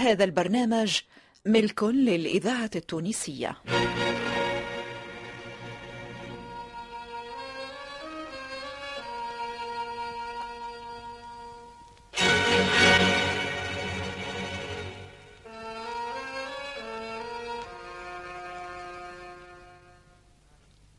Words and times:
هذا 0.00 0.24
البرنامج 0.24 1.00
ملك 1.46 1.82
للإذاعة 1.82 2.70
التونسية. 2.76 3.56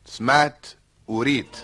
سمعت 0.06 0.66
وريت 1.08 1.58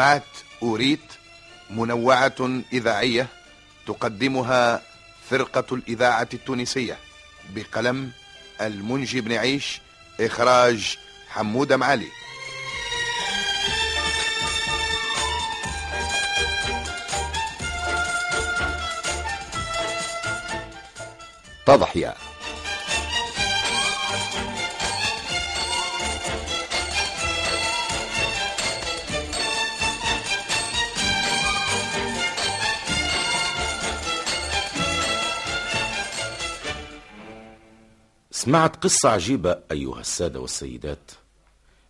سمعت 0.00 0.22
وريت 0.60 1.12
منوعة 1.70 2.62
إذاعية 2.72 3.26
تقدمها 3.86 4.82
فرقة 5.30 5.74
الإذاعة 5.74 6.28
التونسية 6.34 6.98
بقلم 7.54 8.12
المنجي 8.60 9.20
بن 9.20 9.32
عيش 9.32 9.80
إخراج 10.20 10.98
حمودة 11.28 11.76
معالي. 11.76 12.08
تضحية. 21.66 22.29
سمعت 38.40 38.76
قصة 38.76 39.08
عجيبة 39.08 39.62
أيها 39.70 40.00
السادة 40.00 40.40
والسيدات. 40.40 41.10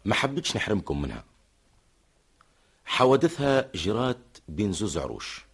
ما 0.04 0.14
حبيتش 0.14 0.56
نحرمكم 0.56 1.02
منها. 1.02 1.24
حوادثها 2.84 3.70
جرات 3.74 4.38
بين 4.48 4.72
زوز 4.72 4.98
عروش. 4.98 5.44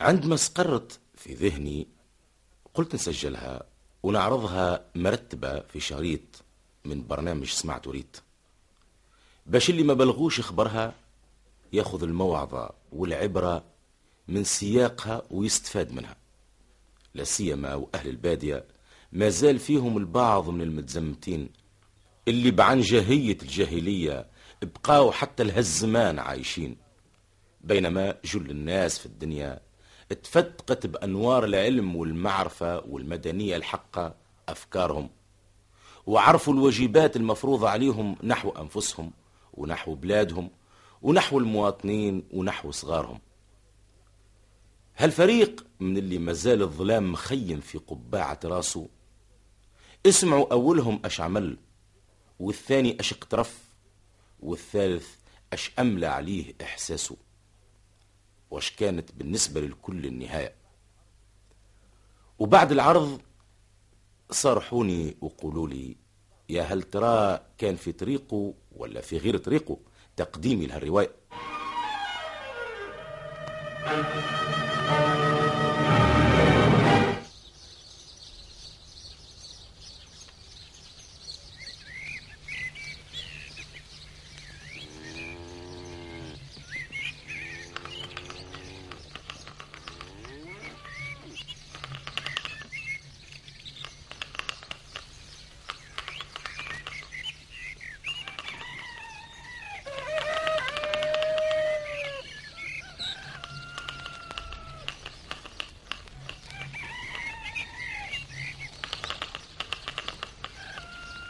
عندما 0.00 0.34
استقرت 0.34 1.00
في 1.14 1.34
ذهني 1.34 1.86
قلت 2.74 2.94
نسجلها 2.94 3.62
ونعرضها 4.02 4.84
مرتبة 4.94 5.60
في 5.60 5.80
شريط 5.80 6.20
من 6.84 7.06
برنامج 7.06 7.46
سمعت 7.50 7.86
وريت 7.86 8.16
باش 9.46 9.70
اللي 9.70 9.82
ما 9.82 9.94
بلغوش 9.94 10.40
خبرها 10.40 10.94
ياخذ 11.72 12.02
الموعظة 12.02 12.70
والعبرة 12.92 13.64
من 14.28 14.44
سياقها 14.44 15.22
ويستفاد 15.30 15.92
منها. 15.92 16.21
لا 17.14 17.24
سيما 17.24 17.74
وأهل 17.74 18.08
البادية 18.08 18.64
ما 19.12 19.28
زال 19.28 19.58
فيهم 19.58 19.96
البعض 19.98 20.48
من 20.50 20.62
المتزمتين 20.62 21.48
اللي 22.28 22.50
بعنجهيه 22.50 23.38
الجاهلية 23.42 24.26
بقاو 24.62 25.12
حتى 25.12 25.42
الهزمان 25.42 26.18
عايشين. 26.18 26.76
بينما 27.60 28.14
جل 28.24 28.50
الناس 28.50 28.98
في 28.98 29.06
الدنيا 29.06 29.60
اتفتقت 30.10 30.86
بأنوار 30.86 31.44
العلم 31.44 31.96
والمعرفة 31.96 32.78
والمدنية 32.86 33.56
الحقة 33.56 34.14
أفكارهم 34.48 35.10
وعرفوا 36.06 36.54
الواجبات 36.54 37.16
المفروضة 37.16 37.68
عليهم 37.68 38.16
نحو 38.22 38.50
أنفسهم 38.50 39.12
ونحو 39.54 39.94
بلادهم 39.94 40.50
ونحو 41.02 41.38
المواطنين 41.38 42.24
ونحو 42.32 42.70
صغارهم. 42.70 43.20
هالفريق 44.96 45.66
من 45.80 45.96
اللي 45.96 46.18
مازال 46.18 46.62
الظلام 46.62 47.12
مخيم 47.12 47.60
في 47.60 47.78
قباعة 47.78 48.40
راسه؟ 48.44 48.88
اسمعوا 50.06 50.52
أولهم 50.52 51.00
أش 51.04 51.20
عمل 51.20 51.56
والثاني 52.40 53.00
أش 53.00 53.12
اقترف 53.12 53.58
والثالث 54.40 55.08
أش 55.52 55.70
أملى 55.78 56.06
عليه 56.06 56.54
إحساسه. 56.62 57.16
وأش 58.50 58.70
كانت 58.70 59.12
بالنسبة 59.12 59.60
للكل 59.60 60.06
النهاية. 60.06 60.54
وبعد 62.38 62.72
العرض 62.72 63.20
صارحوني 64.30 65.16
وقولوا 65.20 65.68
لي 65.68 65.96
يا 66.48 66.62
هل 66.62 66.82
ترى 66.82 67.40
كان 67.58 67.76
في 67.76 67.92
طريقه 67.92 68.54
ولا 68.72 69.00
في 69.00 69.18
غير 69.18 69.36
طريقه 69.36 69.78
تقديمي 70.16 70.66
لهالرواية 70.66 71.10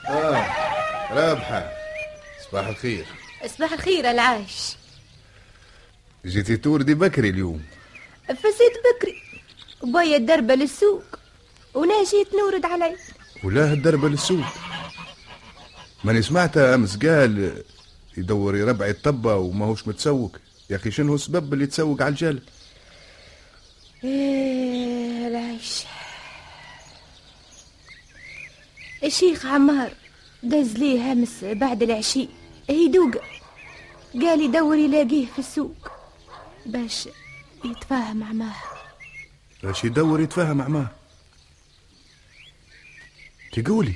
آه 0.08 0.46
رابحة 1.14 1.68
صباح 2.50 2.61
الخير. 2.72 3.06
صباح 3.46 3.72
الخير 3.72 4.10
العاش 4.10 4.76
جيتي 6.26 6.56
توردي 6.56 6.94
بكري 6.94 7.28
اليوم. 7.28 7.62
فسيت 8.28 8.72
بكري. 8.84 9.22
وبايا 9.82 10.16
الدربة 10.16 10.54
للسوق 10.54 11.04
وأنا 11.74 12.04
جيت 12.04 12.34
نورد 12.34 12.64
علي 12.64 12.96
ولا 13.44 13.72
الدربة 13.72 14.08
للسوق. 14.08 14.46
ماني 16.04 16.22
سمعتها 16.22 16.74
أمس 16.74 16.96
قال 16.96 17.62
يدور 18.16 18.56
يربع 18.56 18.86
الطبة 18.86 19.36
وما 19.36 19.66
هوش 19.66 19.88
متسوق. 19.88 20.36
يا 20.70 20.76
أخي 20.76 20.90
شنو 20.90 21.14
السبب 21.14 21.54
اللي 21.54 21.66
تسوق 21.66 22.02
على 22.02 22.08
الجال 22.08 22.42
إيه 24.04 25.28
العيش 25.28 25.84
الشيخ 29.04 29.46
عمار 29.46 29.94
دز 30.42 30.76
ليه 30.76 31.12
امس 31.12 31.44
بعد 31.44 31.82
العشي 31.82 32.28
هيدوق 32.70 33.14
قال 34.14 34.40
يدور 34.42 34.76
يلاقيه 34.76 35.26
في 35.26 35.38
السوق. 35.38 35.88
باش 36.66 37.08
يتفاهم 37.64 38.36
معاه 38.38 38.54
باش 39.62 39.84
يدور 39.84 40.20
يتفاهم 40.20 40.56
معاه 40.56 40.90
تقولي 43.52 43.94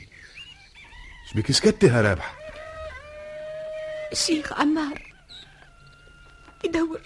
شبيك 1.30 1.52
سكتها 1.52 2.00
رابحة؟ 2.02 2.34
الشيخ 4.12 4.52
عمار 4.52 5.02
يدور 6.64 7.00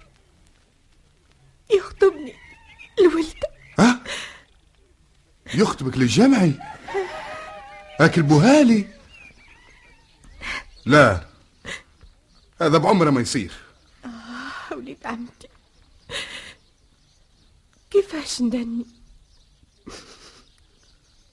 يخطبني 1.77 2.35
لولده 3.01 3.49
ها؟ 3.79 4.01
يخطبك 5.55 5.97
للجمعي؟ 5.99 6.55
أكل 8.01 8.23
بوهالي 8.23 8.87
لا. 10.87 11.30
هذا 12.63 12.79
بعمره 12.79 13.11
ما 13.11 13.21
يصير. 13.21 13.53
وليد 14.73 15.07
عمتي. 15.07 15.49
كيفاش 17.91 18.41
ندني؟ 18.41 18.87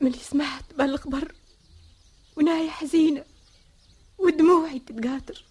ملي 0.01 0.17
سمعت 0.17 0.73
بالخبر 0.77 1.31
وناي 2.35 2.69
حزينة 2.69 3.25
ودموعي 4.17 4.79
تتقاطر. 4.79 5.43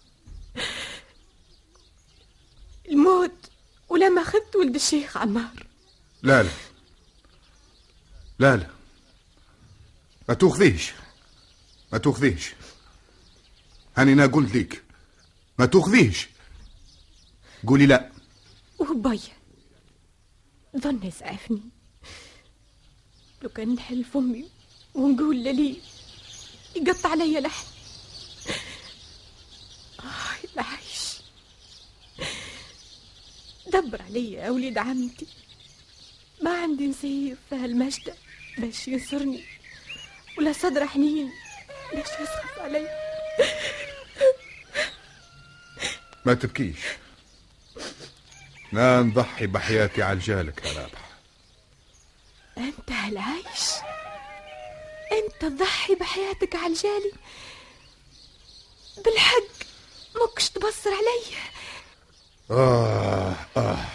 الموت 2.89 3.49
ولما 3.89 4.21
أخذت 4.21 4.55
ولد 4.55 4.75
الشيخ 4.75 5.17
عمار. 5.17 5.67
لا 6.21 6.43
لا. 6.43 6.49
لا 8.39 8.55
لا. 8.55 8.69
ما 10.29 10.33
تاخذيش 10.35 10.91
ما 11.91 11.97
تاخذيش 11.97 12.53
هاني 13.97 14.13
أنا 14.13 14.25
قلت 14.25 14.55
لك. 14.55 14.86
ما 15.59 15.65
تاخذيش 15.65 16.27
قولي 17.67 17.85
لا. 17.85 18.11
وبيا 18.79 19.19
ظن 20.77 20.99
يسعفني. 21.03 21.61
لو 23.41 23.49
كان 23.49 23.73
نحل 23.73 24.03
فمي 24.03 24.45
ونقول 24.93 25.43
للي 25.43 25.77
يقطع 26.75 27.09
علي 27.09 27.39
لحم 27.39 27.65
آه 29.99 30.47
العيش 30.53 31.21
دبر 33.67 34.01
علي 34.01 34.31
يا 34.31 34.49
وليد 34.49 34.77
عمتي. 34.77 35.27
ما 36.43 36.61
عندي 36.61 36.87
نسير 36.87 37.37
في 37.49 37.55
هالمجد 37.55 38.15
باش 38.57 38.87
ينصرني. 38.87 39.43
ولا 40.37 40.53
صدر 40.53 40.87
حنين 40.87 41.31
باش 41.93 42.07
يسخف 42.07 42.59
علي. 42.59 43.06
ما 46.27 46.33
تبكيش. 46.33 46.79
لا 48.71 49.01
نضحي 49.01 49.47
بحياتي 49.47 50.03
على 50.03 50.19
رجالك 50.19 50.65
يا 50.65 50.71
رابح 50.71 51.09
أنت 52.57 52.91
هالعيش 52.91 53.71
أنت 55.11 55.41
تضحي 55.41 55.95
بحياتك 55.95 56.55
على 56.55 56.67
الجالي 56.73 57.11
بالحق 59.05 59.67
مكش 60.23 60.49
تبصر 60.49 60.89
علي. 60.89 61.37
آه 62.51 63.35
آه. 63.57 63.85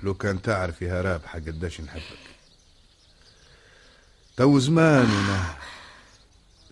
لو 0.00 0.14
كان 0.14 0.42
تعرف 0.42 0.82
يا 0.82 1.00
رابحة 1.00 1.38
قديش 1.38 1.80
نحبك. 1.80 2.02
تو 4.36 4.58
زمان 4.58 5.10
ونا 5.10 5.54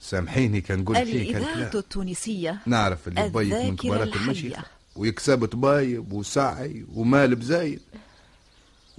سامحيني 0.08 0.60
كان 0.60 0.84
قلت 0.84 0.98
فيك 0.98 1.36
الإذاعة 1.36 1.70
التونسية 1.74 2.58
نعرف 2.66 3.08
اللي 3.08 3.28
بايت 3.28 3.52
من 3.52 3.76
كبارات. 3.76 4.16
المشي. 4.16 4.52
ويكسب 4.96 5.44
طبايب 5.44 6.12
وسعي 6.12 6.84
ومال 6.94 7.34
بزايد 7.34 7.80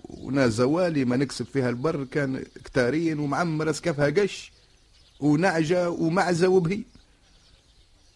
وناس 0.03 0.53
زوالي 0.53 1.05
ما 1.05 1.17
نكسب 1.17 1.45
فيها 1.45 1.69
البر 1.69 2.03
كان 2.03 2.45
كتارين 2.65 3.19
ومعمر 3.19 3.69
أسكفها 3.69 4.09
قش 4.09 4.51
ونعجة 5.19 5.89
ومعزة 5.89 6.47
وبهي. 6.47 6.81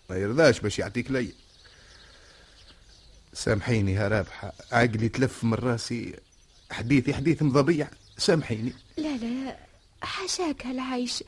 ما 0.10 0.16
يرضاش 0.18 0.60
باش 0.60 0.80
يعطيك 0.80 1.12
لي. 1.12 1.34
سامحيني 3.34 3.94
يا 3.94 4.08
رابحة 4.08 4.54
عقلي 4.72 5.10
تلف 5.10 5.44
من 5.44 5.54
راسي 5.54 6.16
حديثي 6.72 7.14
حديث 7.14 7.44
مضبيع. 7.44 7.88
سامحيني. 8.18 8.74
لا 8.98 9.18
لا 9.18 9.58
حاشاك 10.02 10.66
هالعيش 10.66 11.24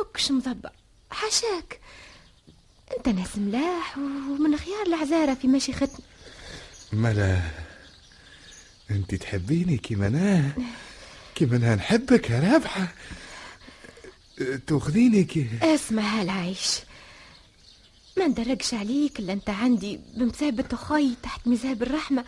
مكش 0.00 0.30
مضبع. 0.30 0.70
حاشاك 1.14 1.80
أنت 2.96 3.08
ناس 3.08 3.36
ملاح 3.36 3.98
ومن 3.98 4.56
خيار 4.56 4.86
العزارة 4.86 5.34
في 5.34 5.48
مشيختنا 5.48 5.98
ملا 6.92 7.40
أنت 8.90 9.14
تحبيني 9.14 9.78
كيما 9.78 10.06
أنا؟ 10.06 10.52
كيما 11.34 11.56
أنا 11.56 11.74
نحبك 11.74 12.30
يا 12.30 12.40
رابحة. 12.40 12.94
تأخذيني 14.66 15.24
كي 15.24 15.48
اسمع 15.62 16.02
هالعيش. 16.02 16.80
ما 18.16 18.26
ندرقش 18.26 18.74
عليك 18.74 19.18
إلا 19.18 19.32
أنت 19.32 19.50
عندي 19.50 20.00
بمثابة 20.16 20.64
أخي 20.72 21.14
تحت 21.22 21.46
مذهب 21.46 21.82
الرحمة. 21.82 22.24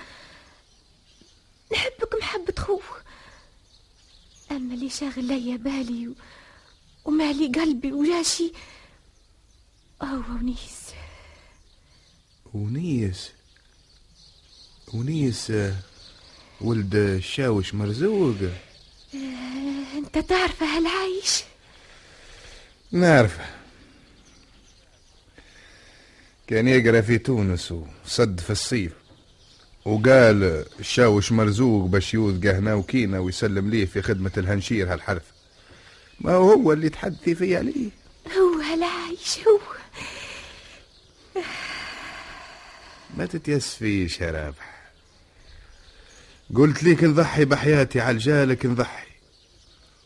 نحبك 1.73 2.15
محبة 2.21 2.55
خوه. 2.59 2.81
أما 4.51 4.75
اللي 4.75 4.91
شاغل 4.91 5.25
ليا 5.25 5.57
بالي 5.57 6.09
و... 6.09 6.15
ومالي 7.05 7.47
قلبي 7.47 7.93
وراشي 7.93 8.53
هو 10.03 10.35
ونيس 10.35 10.93
ونيس 12.55 13.31
ونيس 14.95 15.51
آه، 15.51 15.75
ولد 16.61 16.95
الشاوش 16.95 17.75
مرزوق. 17.75 18.37
أنت 19.95 20.19
تعرف 20.19 20.63
هالعيش 20.63 21.45
نعرفه. 22.93 23.45
كان 26.47 26.69
يقرأ 26.69 27.01
في 27.01 27.19
تونس 27.19 27.73
وصد 28.07 28.41
في 28.41 28.51
الصيف. 28.51 28.93
وقال 29.85 30.65
الشاوش 30.81 31.33
مرزوق 31.33 31.89
باش 31.89 32.15
يوثقه 32.15 32.59
هنا 32.59 32.75
وكينا 32.75 33.19
ويسلم 33.19 33.71
ليه 33.71 33.87
في 33.87 34.03
خدمة 34.03 34.33
الهنشير 34.37 34.93
هالحرف. 34.93 35.23
ما 36.21 36.33
هو 36.35 36.73
اللي 36.73 36.89
تحدثي 36.89 37.35
فيه 37.35 37.59
عليه 37.59 37.91
هو 38.27 38.61
هالعيش 38.61 39.39
هو. 39.39 39.76
ما 43.17 43.27
تتيسفيش 43.27 44.21
يا 44.21 44.31
رابح 44.31 44.77
قلت 46.55 46.83
ليك 46.83 47.05
نضحي 47.05 47.45
بحياتي 47.45 48.01
على 48.01 48.17
رجالك 48.17 48.67
نضحي 48.67 49.07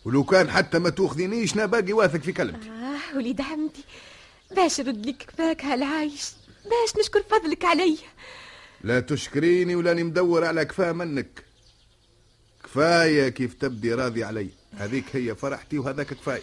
ولو 0.05 0.25
كان 0.25 0.51
حتى 0.51 0.79
ما 0.79 0.91
تاخذينيش 0.91 1.55
أنا 1.55 1.67
باقي 1.67 1.93
واثق 1.93 2.21
في 2.21 2.33
كلمتي 2.33 2.69
آه 2.69 3.17
وليد 3.17 3.41
عمتي 3.41 3.85
باش 4.57 4.81
رد 4.81 5.07
لك 5.07 5.17
كفاك 5.17 5.65
هالعيش 5.65 6.31
باش 6.65 7.01
نشكر 7.01 7.23
فضلك 7.23 7.65
علي. 7.65 7.99
لا 8.81 9.01
تشكريني 9.01 9.75
ولاني 9.75 10.05
مدور 10.05 10.45
على 10.45 10.65
كفايه 10.65 10.93
منك. 10.93 11.45
كفاية 12.65 13.29
كيف 13.29 13.55
تبدي 13.55 13.95
راضي 13.95 14.25
علي. 14.25 14.49
هذيك 14.79 15.05
هي 15.13 15.35
فرحتي 15.35 15.79
وهذاك 15.79 16.07
كفاية. 16.07 16.43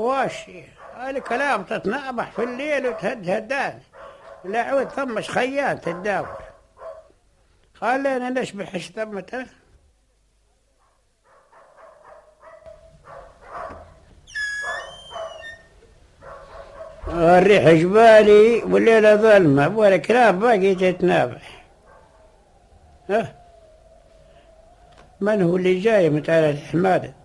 واشي. 0.00 0.62
الكلام 1.08 1.62
تتنابح 1.62 2.30
في 2.30 2.42
الليل 2.44 2.88
وتهد 2.88 3.30
هدان 3.30 3.80
لا 4.44 4.62
عود 4.62 4.88
ثمش 4.88 5.30
خيال 5.30 5.80
تداور 5.80 6.38
خلينا 7.74 8.30
نشبح 8.30 8.74
إيش 8.74 8.90
ثمته. 8.90 9.46
الريح 17.08 17.68
جبالي 17.70 18.62
والليلة 18.62 19.16
ظلمة 19.16 19.78
ولا 19.78 19.96
كلام 19.96 20.38
باقي 20.38 20.74
تتنابح. 20.74 21.64
ها؟ 23.10 23.34
من 25.20 25.42
هو 25.42 25.56
اللي 25.56 25.80
جاي 25.80 26.10
متعال 26.10 26.44
الحمادة؟ 26.44 27.19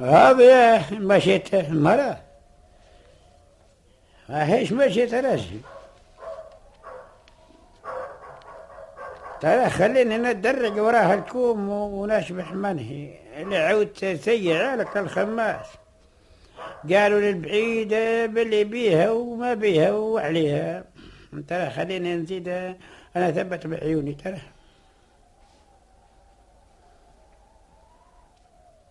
هذا 0.00 0.82
مشيت 0.92 1.54
مرة. 1.70 2.20
هيش 4.28 4.72
مشيت 4.72 5.14
راسي 5.14 5.60
ترى 9.40 9.70
خليني 9.70 10.18
ندرج 10.18 10.78
وراها 10.78 11.14
الكوم 11.14 11.68
ونشبح 11.68 12.52
منهي 12.52 13.14
اللي 13.36 13.56
عود 13.56 14.18
سيع 14.20 14.74
لك 14.74 14.96
الخماس. 14.96 15.66
قالوا 16.92 17.20
للبعيدة 17.20 18.26
باللي 18.26 18.64
بيها 18.64 19.10
وما 19.10 19.54
بيها 19.54 19.92
وعليها. 19.92 20.84
ترى 21.48 21.70
خليني 21.70 22.14
نزيد 22.16 22.48
أنا 23.16 23.30
ثبت 23.30 23.66
بعيوني 23.66 24.14
ترى. 24.14 24.40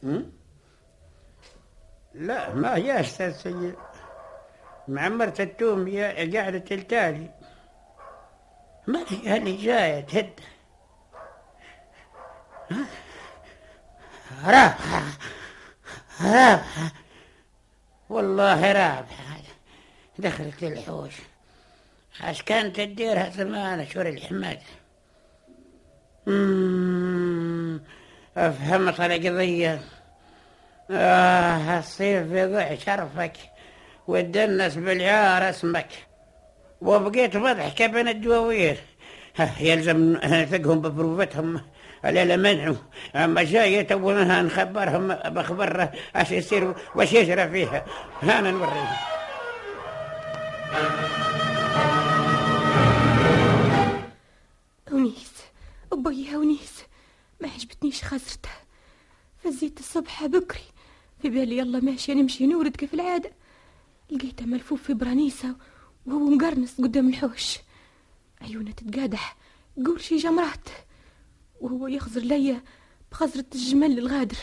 أم؟ 0.03 0.42
لا 2.13 2.53
ما 2.53 2.75
هي 2.75 2.99
أستاذ 2.99 3.31
سيد. 3.31 3.75
معمرة 4.87 5.33
التوم 5.39 5.87
يا 5.87 6.39
قاعدة 6.39 6.57
تلتالي 6.57 7.29
ما 8.87 9.05
هي 9.09 9.37
اللي 9.37 9.55
جاية 9.55 10.01
تهد؟ 10.01 10.39
رابحة 14.45 15.03
رابحة. 16.21 16.91
والله 18.09 18.71
رابحة. 18.71 19.23
دخلت 20.17 20.63
الحوش 20.63 21.13
عش 22.21 22.41
كانت 22.41 22.75
تديرها 22.75 23.29
زمان 23.29 23.87
شور 23.87 24.07
الحماد 24.09 24.59
أفهمت 28.37 28.99
القضية 28.99 29.81
آه 30.91 31.79
الصيف 31.79 32.31
يضيع 32.31 32.75
شرفك 32.75 33.33
وتدنس 34.07 34.75
بالعار 34.75 35.49
اسمك. 35.49 35.87
وبقيت 36.81 37.37
مضحكة 37.37 37.87
بين 37.87 38.07
الدواوير. 38.07 38.77
يلزم 39.59 40.17
نثقهم 40.23 40.81
ببروفتهم. 40.81 41.61
لا 42.03 42.37
منعوا 42.37 42.75
أما 43.15 43.43
جاية 43.43 43.87
توها 43.87 44.41
نخبرهم 44.41 45.07
بخبر 45.07 45.89
اش 46.15 46.31
يصير 46.31 46.75
واش 46.95 47.13
يجرى 47.13 47.49
فيها 47.49 47.85
هانا 48.21 48.51
نوريهم. 48.51 48.87
بيا 55.93 56.37
ونيس 56.37 56.83
ما 57.41 57.49
عجبتنيش 57.49 58.03
خسرته 58.03 58.49
فزيت 59.43 59.79
الصبح 59.79 60.25
بكري. 60.25 60.72
في 61.23 61.29
بالي 61.29 61.57
يلا 61.57 61.79
ماشي 61.79 62.13
نمشي 62.13 62.47
نورد 62.47 62.75
كيف 62.75 62.93
العادة. 62.93 63.31
لقيته 64.11 64.45
ملفوف 64.45 64.83
في 64.83 64.93
برانيسة 64.93 65.55
وهو 66.05 66.19
مقرنس 66.19 66.81
قدام 66.81 67.09
الحوش. 67.09 67.57
عيونه 68.41 68.71
تتقادح 68.71 69.37
تقول 69.75 70.01
شي 70.01 70.17
جمرات 70.17 70.69
وهو 71.61 71.87
يخزر 71.87 72.21
ليا 72.21 72.63
بخزرة 73.11 73.45
الجمل 73.55 73.99
الغادر. 73.99 74.37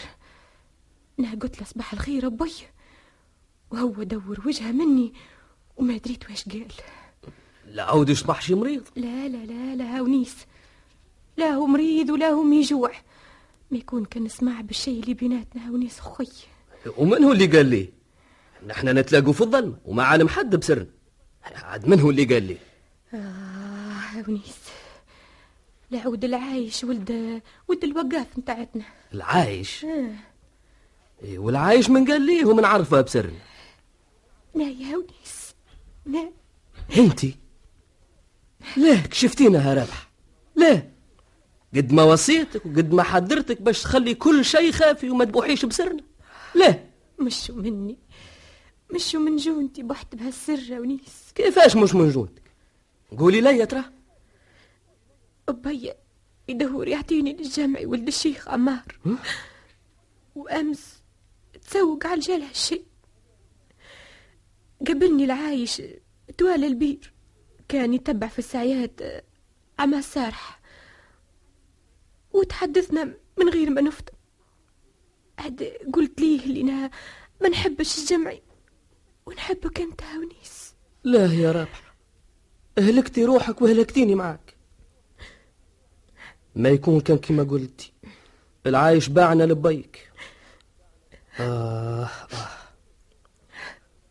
أنا 1.18 1.30
قلت 1.30 1.60
له 1.60 1.66
صباح 1.66 1.92
الخير 1.92 2.26
أبي 2.26 2.52
وهو 3.70 4.02
دور 4.02 4.42
وجهه 4.46 4.72
مني 4.72 5.12
وما 5.76 5.96
دريت 5.96 6.30
واش 6.30 6.48
قال. 6.48 6.72
لا 7.66 7.82
عود 7.82 8.08
يصبحش 8.08 8.50
مريض؟ 8.50 8.88
لا 8.96 9.28
لا 9.28 9.46
لا 9.46 9.76
لا 9.76 10.00
ونيس 10.00 10.36
لا 11.36 11.50
هو 11.50 11.66
مريض 11.66 12.10
ولا 12.10 12.28
هو 12.28 12.42
ميجوع. 12.42 12.92
ما 13.70 13.78
يكون 13.78 14.04
كان 14.04 14.24
نسمع 14.24 14.60
بالشيء 14.60 15.00
اللي 15.02 15.14
بيناتنا 15.14 15.70
ونيس 15.70 15.98
أخي 15.98 16.28
ومن 16.96 17.24
هو 17.24 17.32
اللي 17.32 17.46
قال 17.46 17.66
لي؟ 17.66 17.88
نحن 18.66 18.88
نتلاقوا 18.98 19.32
في 19.32 19.40
الظلمة 19.40 19.78
وما 19.84 20.02
عالم 20.02 20.28
حد 20.28 20.56
بسرنا. 20.56 20.86
عاد 21.44 21.88
من 21.88 22.00
هو 22.00 22.10
اللي 22.10 22.24
قال 22.24 22.42
لي؟ 22.42 22.56
آه 23.14 24.28
ونيس. 24.28 24.60
لا 25.90 26.00
عود 26.00 26.24
العايش 26.24 26.84
ولد 26.84 27.40
ولد 27.68 27.84
الوقاف 27.84 28.38
نتاعتنا. 28.38 28.84
العايش؟ 29.14 29.84
آه. 29.84 30.14
إيه، 31.22 31.38
والعايش 31.38 31.90
من 31.90 32.10
قال 32.10 32.22
لي 32.22 32.44
ومن 32.44 32.64
عرفها 32.64 33.00
بسرنا. 33.00 33.38
لا 34.54 34.64
يا 34.64 34.96
ونيس 34.96 35.54
لا. 36.06 36.30
انتي؟ 36.98 37.36
لا 38.76 38.96
كشفتينها 38.96 39.74
رابح 39.74 40.10
لا. 40.56 40.82
قد 41.74 41.92
ما 41.92 42.02
وصيتك 42.02 42.66
وقد 42.66 42.92
ما 42.92 43.02
حذرتك 43.02 43.62
باش 43.62 43.82
تخلي 43.82 44.14
كل 44.14 44.44
شيء 44.44 44.72
خافي 44.72 45.10
وما 45.10 45.24
تبوحيش 45.24 45.64
بسرنا. 45.64 46.02
لا. 46.54 46.84
مشوا 47.18 47.56
مني. 47.56 47.98
مشوا 48.94 49.20
من 49.20 49.36
جونتي 49.36 49.82
بحت 49.82 50.14
بهالسر 50.14 50.58
يا 50.58 50.80
ونيس. 50.80 51.32
كيفاش 51.34 51.76
مش 51.76 51.94
من 51.94 52.10
جونتك؟ 52.10 52.42
قولي 53.18 53.40
لي 53.40 53.66
ترى. 53.66 53.84
أبي 55.48 55.92
يدور 56.48 56.88
يعطيني 56.88 57.32
للجامع 57.32 57.80
ولد 57.84 58.06
الشيخ 58.06 58.48
عمار. 58.48 58.98
وأمس 60.34 61.02
تسوق 61.66 62.06
على 62.06 62.14
الجال 62.14 62.42
هالشي 62.42 62.82
قبلني 64.88 65.24
العايش 65.24 65.82
توالى 66.38 66.66
البير. 66.66 67.12
كان 67.68 67.94
يتبع 67.94 68.26
في 68.26 68.38
السعيات 68.38 69.00
عما 69.78 69.98
السارح. 69.98 70.60
وتحدثنا 72.32 73.14
من 73.38 73.48
غير 73.48 73.70
ما 73.70 73.80
نفطر. 73.80 74.12
عاد 75.40 75.72
قلت 75.94 76.20
ليه 76.20 76.46
لنا 76.46 76.90
ما 77.42 77.48
نحبش 77.48 77.98
الجمعي 77.98 78.42
ونحبك 79.26 79.80
أنت 79.80 80.00
يا 80.00 80.18
ونيس. 80.18 80.74
لا 81.04 81.32
يا 81.34 81.52
رابح 81.52 81.94
اهلكتي 82.78 83.24
روحك 83.24 83.62
واهلكتيني 83.62 84.14
معك 84.14 84.56
ما 86.56 86.68
يكون 86.68 87.00
كان 87.00 87.18
كما 87.18 87.42
قلتي 87.42 87.92
العايش 88.66 89.08
باعنا 89.08 89.42
لبيك. 89.44 90.12
آه 91.40 92.04
آه. 92.04 92.48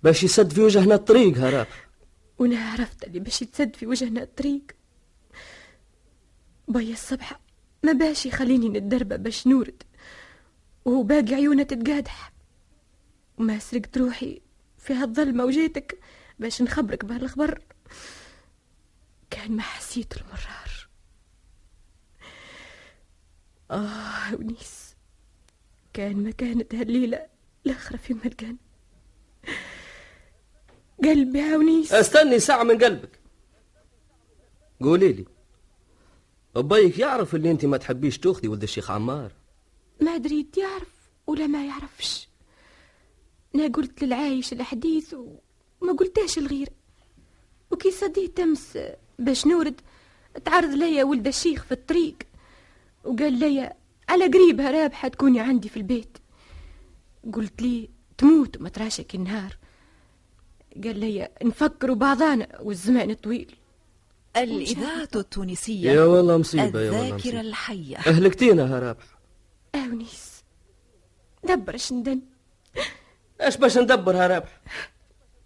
باش 0.03 0.23
يسد 0.23 0.51
في 0.53 0.61
وجهنا 0.61 0.95
الطريق 0.95 1.37
ها 1.37 1.49
رابح 1.49 1.87
وأنا 2.39 2.71
عرفت 2.71 3.03
اللي 3.03 3.19
باش 3.19 3.41
يتسد 3.41 3.75
في 3.75 3.87
وجهنا 3.87 4.23
الطريق. 4.23 4.63
بيا 6.67 6.93
الصبح 6.93 7.39
ما 7.83 7.91
باش 7.91 8.25
يخليني 8.25 8.69
نتدربة 8.69 9.15
باش 9.15 9.47
نورد. 9.47 9.83
وهو 10.89 11.03
باقي 11.03 11.33
عيونه 11.33 11.63
تتقادح. 11.63 12.31
وما 13.37 13.59
سرقت 13.59 13.97
روحي 13.97 14.41
في 14.77 14.93
هالظلمة 14.93 15.45
وجيتك 15.45 15.99
باش 16.39 16.61
نخبرك 16.61 17.05
بهالخبر 17.05 17.61
كان 19.29 19.51
ما 19.51 19.61
حسيت 19.61 20.13
المرار. 20.17 20.89
آه 23.71 24.35
ونيس. 24.35 24.95
كان 25.93 26.23
ما 26.23 26.31
كانت 26.31 26.75
هالليلة 26.75 27.27
الآخرة 27.65 27.97
في 27.97 28.13
ملقان 28.13 28.57
قلبي 31.03 31.39
يا 31.39 31.57
ونيس. 31.57 31.93
استني 31.93 32.39
ساعة 32.39 32.63
من 32.63 32.77
قلبك. 32.77 33.19
قولي 34.81 35.13
لي. 35.13 35.25
أبيك 36.55 36.99
يعرف 36.99 37.35
اللي 37.35 37.51
أنت 37.51 37.65
ما 37.65 37.77
تحبيش 37.77 38.17
تأخذي 38.17 38.47
ولد 38.47 38.63
الشيخ 38.63 38.91
عمار. 38.91 39.31
ما 40.19 40.27
دريت 40.27 40.57
يعرف 40.57 41.09
ولا 41.27 41.47
ما 41.47 41.65
يعرفش. 41.65 42.27
أنا 43.55 43.67
قلت 43.67 44.03
للعايش 44.03 44.53
الحديث 44.53 45.15
وما 45.81 45.93
قلتاش 45.93 46.37
الغير. 46.37 46.69
وكي 47.71 47.91
صديت 47.91 48.39
امس 48.39 48.77
باش 49.19 49.47
نورد 49.47 49.81
تعرض 50.45 50.69
ليا 50.69 51.03
ولد 51.03 51.27
الشيخ 51.27 51.63
في 51.63 51.71
الطريق. 51.71 52.15
وقال 53.03 53.39
ليا 53.39 53.73
على 54.09 54.27
قريبها 54.27 54.71
رابحة 54.71 55.07
تكوني 55.07 55.39
عندي 55.39 55.69
في 55.69 55.77
البيت. 55.77 56.17
قلت 57.33 57.61
لي 57.61 57.89
تموت 58.17 58.57
وما 58.57 58.69
تراشك 58.69 59.15
النهار. 59.15 59.57
قال 60.83 60.99
ليا 60.99 61.29
نفكروا 61.43 61.95
بعضانا 61.95 62.59
والزمان 62.61 63.13
طويل. 63.13 63.55
الإذاعة 64.37 65.09
التونسية 65.15 65.91
يا 65.91 66.03
والله 66.03 66.37
مصيبة 66.37 66.81
يا 66.81 66.91
والله 66.91 67.15
الذاكرة 67.15 67.41
الحية. 67.41 67.97
أهلكتينا 67.97 68.63
يا 68.63 68.79
رابح 68.79 69.18
أونيس 69.75 70.43
دبر 71.43 71.75
اش 71.75 71.91
ندبر؟ 71.93 72.21
إيش 73.41 73.57
باش 73.57 73.77
ندبر 73.77 74.15
يا 74.15 74.27
رابح 74.27 74.59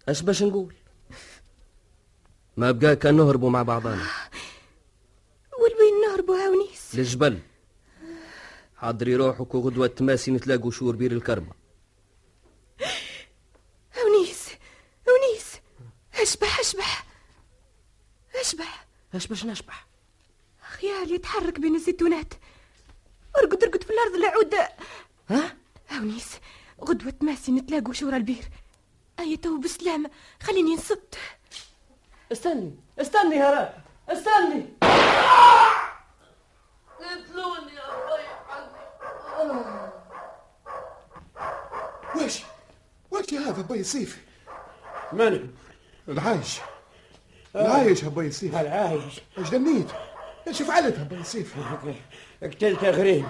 إيش 0.08 0.20
باش 0.22 0.42
نقول؟ 0.42 0.74
ما 2.56 2.70
بقى 2.70 2.96
كان 2.96 3.16
نهربوا 3.16 3.50
مع 3.50 3.62
بعضنا. 3.62 4.06
والوين 5.58 6.00
نهربوا 6.08 6.46
أونيس. 6.46 6.94
للجبل. 6.94 7.38
حضري 8.76 9.16
روحك 9.16 9.54
وغدوة 9.54 9.86
تماسي 9.86 10.30
نتلاقوا 10.30 10.70
شور 10.70 10.96
بير 10.96 11.12
الكرمة. 11.12 11.52
أونيس 14.02 14.48
أونيس 15.08 15.52
أشبح 16.14 16.60
أشبح 16.60 17.06
أشبح. 18.40 18.86
إيش 19.14 19.26
باش 19.26 19.44
نشبح؟ 19.44 19.86
خيال 20.60 21.14
يتحرك 21.14 21.60
بين 21.60 21.74
الزيتونات؟ 21.74 22.34
ارقد 23.38 23.64
أرقد 23.64 23.82
في 23.82 23.90
الأرض 23.90 24.16
لعود 24.16 24.54
ها؟ 25.30 25.56
أونيس 25.92 26.30
غدوة 26.80 27.14
ماسي 27.20 27.52
نتلاقوا 27.52 27.92
شورى 27.92 28.16
البير. 28.16 28.44
أي 29.20 29.36
تو 29.36 29.58
بسلامة 29.58 30.10
خليني 30.42 30.74
نصبت. 30.74 31.18
استني 32.32 32.74
استني 32.98 33.36
يا 33.36 33.50
رابح 33.50 33.78
استني. 34.08 34.66
قتلوني 37.00 37.74
يا 37.74 37.84
واش 42.16 42.42
واش 43.10 43.32
يا 43.32 43.40
هذا 43.40 43.62
بي 43.62 43.84
سيف 43.84 44.24
من 45.12 45.54
العايش. 46.08 46.60
العايش 47.56 48.02
يا 48.02 48.08
بي 48.08 48.30
سيف 48.30 48.56
العايش. 48.56 49.20
إيش 49.38 49.50
دنيت 49.50 49.88
إيش 50.48 50.62
فعلت 50.62 50.98
يا 50.98 51.02
بي 51.02 51.24
سيف 51.24 51.54
قتلت 52.42 52.84
غريم 52.84 53.28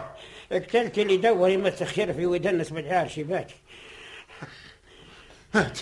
قتلت 0.52 0.98
اللي 0.98 1.16
دور 1.16 1.48
يمسخ 1.48 1.92
شرفي 1.92 2.26
ويدنس 2.26 2.70
بالعار 2.70 3.08
شباكي 3.08 3.54
هات. 5.54 5.78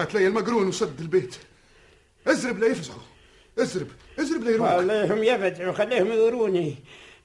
هات 0.00 0.14
لي 0.14 0.26
المقرون 0.26 0.68
وسد 0.68 1.00
البيت. 1.00 1.36
ازرب 2.26 2.58
لا 2.58 2.66
يفزعوا 2.66 3.00
ازرب 3.58 3.88
ازرب 4.20 4.44
لا 4.44 4.50
يروح. 4.50 4.76
خليهم 4.76 5.22
يفزعوا 5.24 5.72
خليهم 5.72 6.12
يوروني. 6.12 6.76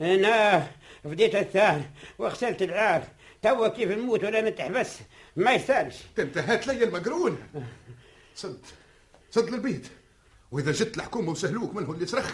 أنا 0.01 0.67
فديت 1.03 1.35
الثاني 1.35 1.83
وغسلت 2.19 2.61
العار. 2.61 3.03
توا 3.41 3.67
كيف 3.67 3.91
نموت 3.91 4.23
ولا 4.23 4.41
نتحبس 4.49 4.97
ما 5.35 5.53
يستاهلش 5.53 5.97
انت 6.19 6.37
هات 6.37 6.67
لي 6.67 6.83
المقرون. 6.83 7.37
سد 8.35 8.59
سد 9.31 9.49
للبيت. 9.49 9.87
وإذا 10.51 10.71
جت 10.71 10.97
الحكومة 10.97 11.31
وسهلوك 11.31 11.75
منه 11.75 11.91
اللي 11.91 12.05
صرخ 12.05 12.31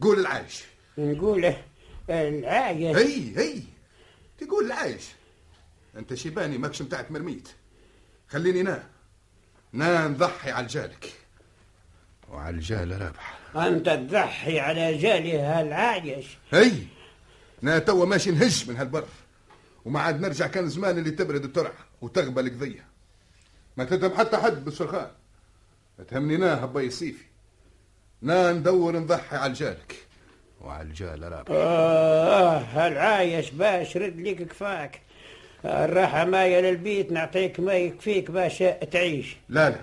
قول 0.00 0.20
العايش. 0.20 0.64
نقوله 0.98 1.62
العايش 2.10 2.96
هي 2.96 3.38
هي. 3.38 3.62
تقول 4.38 4.64
العايش. 4.66 5.04
أنت 5.96 6.14
شيباني 6.14 6.58
ماكش 6.58 6.82
متاعك 6.82 7.10
مرميت. 7.10 7.48
خليني 8.28 8.62
نا 8.62 8.84
نا 9.72 10.08
نضحي 10.08 10.50
على 10.50 10.66
الجالك 10.66 11.12
وعلى 12.28 12.56
الجال 12.56 13.02
رابح. 13.02 13.38
أنت 13.56 13.86
تضحي 13.86 14.60
على 14.60 14.98
جالي 14.98 15.38
هالعايش. 15.38 16.26
هي. 16.50 16.72
نا 17.62 17.78
توا 17.78 18.06
ماشي 18.06 18.30
نهج 18.30 18.70
من 18.70 18.76
هالبر. 18.76 19.06
وما 19.84 20.00
عاد 20.00 20.20
نرجع 20.20 20.46
كان 20.46 20.68
زمان 20.68 20.98
اللي 20.98 21.10
تبرد 21.10 21.44
الترع 21.44 21.72
وتغبى 22.00 22.40
القضية 22.40 22.84
ما 23.76 23.84
تتهم 23.84 24.14
حتى 24.16 24.36
حد 24.36 24.64
بالسرخان 24.64 25.10
تهمني 26.08 26.36
نا 26.36 26.64
هبي 26.64 26.90
صيفي 26.90 27.24
نا 28.22 28.52
ندور 28.52 28.98
نضحي 28.98 29.36
على 29.36 29.50
الجالك. 29.50 29.96
وعلى 30.60 30.88
الجال 30.88 31.32
رابح 31.32 31.50
آه 31.50 32.86
العايش 32.86 33.50
باش 33.50 33.96
رد 33.96 34.16
ليك 34.16 34.42
كفاك. 34.42 35.00
الراحة 35.64 36.24
مايا 36.24 36.60
للبيت 36.60 37.12
نعطيك 37.12 37.60
ما 37.60 37.74
يكفيك 37.74 38.30
باش 38.30 38.58
تعيش. 38.90 39.36
لا 39.48 39.70
لا. 39.70 39.80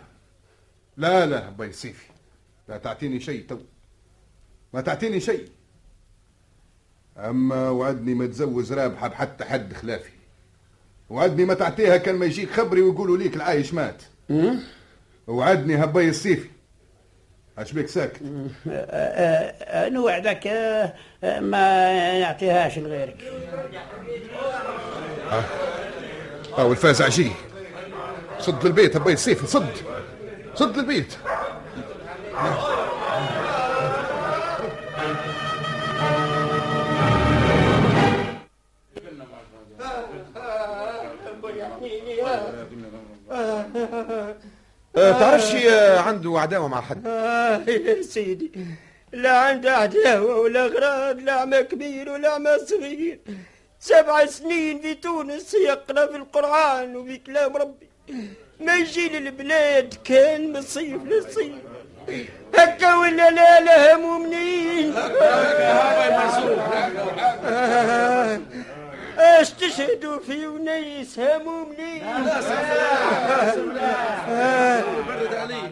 لا 0.98 1.25
لا 1.25 1.50
باي 1.50 1.72
سيفي 1.72 2.06
لا 2.70 2.77
تعطيني 2.77 3.20
شيء 3.20 3.46
تو. 3.48 3.58
ما 4.74 4.82
تعطيني 4.82 5.20
شيء. 5.20 5.48
أما 7.17 7.70
وعدني 7.70 8.13
ما 8.13 8.25
تزوج 8.25 8.74
رابحة 8.74 9.08
بحتى 9.08 9.46
حد 9.46 9.74
خلافي. 9.74 10.12
وعدني 11.10 11.46
ما 11.46 11.53
تعطيها 11.53 11.98
كان 11.98 12.15
ما 12.15 12.25
يجيك 12.25 12.51
خبري 12.51 12.82
ويقولوا 12.82 13.17
ليك 13.17 13.36
العايش 13.36 13.74
مات. 13.74 14.03
وعدني 15.27 15.84
هباي 15.84 16.10
السيفي 16.10 16.50
اش 17.58 17.74
آه، 18.70 19.54
آه، 19.62 19.90
نوعدك 19.90 20.48
آه، 20.48 20.94
آه، 21.24 21.40
ما 21.40 22.20
نعطيهاش 22.20 22.78
لغيرك. 22.78 23.32
ها؟ 25.30 25.44
الفاز 26.72 27.02
عجيه 27.02 27.32
صد 28.40 28.66
للبيت 28.66 28.96
هباي 28.96 29.14
السيفي 29.14 29.48
صد. 29.48 29.70
صد 30.56 30.78
للبيت. 30.78 31.18
تعرفش 45.20 45.56
آه، 45.56 46.00
عنده 46.00 46.40
عداوة 46.40 46.68
مع 46.68 46.82
حد؟ 46.82 47.08
آه 47.08 47.62
يا 47.68 48.02
سيدي 48.02 48.52
لا 49.14 49.38
عنده 49.38 49.78
عداوة 49.78 50.36
ولا 50.40 50.66
أغراض 50.66 51.20
لا 51.20 51.34
عمى 51.34 51.64
كبير 51.64 52.10
ولا 52.10 52.30
عمى 52.32 52.50
صغير. 52.70 53.20
سبع 53.80 54.26
سنين 54.26 54.80
في 54.82 54.94
تونس 54.94 55.54
يقرأ 55.54 56.06
في 56.08 56.16
القرآن 56.18 56.96
وفي 56.96 57.18
كلام 57.18 57.58
ربي. 57.58 57.88
ما 58.60 58.76
يجي 58.76 59.10
للبلاد 59.10 59.94
كان 60.04 60.54
من 60.54 60.62
صيف 60.62 61.04
للصيف. 61.04 61.54
هكا 62.58 62.96
ولا 62.96 63.30
لا 63.32 63.60
لا 63.62 63.96
همومنين 63.96 64.94
آه، 64.94 66.28
اش 66.28 66.44
تشهدوا 69.22 70.20
في 70.20 70.48
ونيس 70.48 71.20
همومنين 71.20 72.04
آه، 74.30 74.84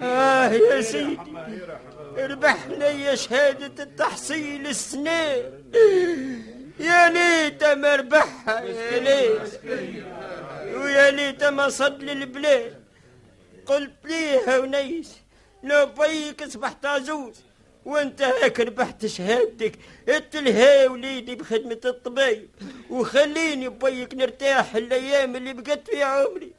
آه 0.04 0.50
يا 0.50 0.82
سيدي 0.82 1.18
ربحنا 2.18 2.88
يا 2.88 3.16
شهادة 3.16 3.84
التحصيل 3.84 4.68
السنة. 4.68 5.22
يا 6.80 7.10
ليت 7.10 7.64
ما 7.64 7.96
ربحها 7.96 8.62
يا 8.64 9.00
ليت. 9.00 9.60
ويا 10.76 11.12
ليت 11.12 11.44
ما 11.44 11.70
صد 11.70 12.04
للبلاد 12.04 12.76
قلت 13.66 13.92
ليها 14.06 14.58
ونيس 14.60 15.16
لو 15.64 15.86
بيك 15.86 16.44
اصبحت 16.44 16.86
عزوز 16.86 17.36
وانت 17.86 18.22
هيك 18.22 18.60
ربحت 18.60 19.06
شهادتك 19.06 19.72
اتلهي 20.10 20.88
وليدي 20.88 21.36
بخدمة 21.36 21.80
الطبيب. 21.86 22.50
وخليني 22.90 23.70
بيك 23.70 24.14
نرتاح 24.14 24.76
الأيام 24.76 25.36
اللي 25.36 25.54
بقت 25.54 25.90
في 25.90 26.04
عمري. 26.04 26.52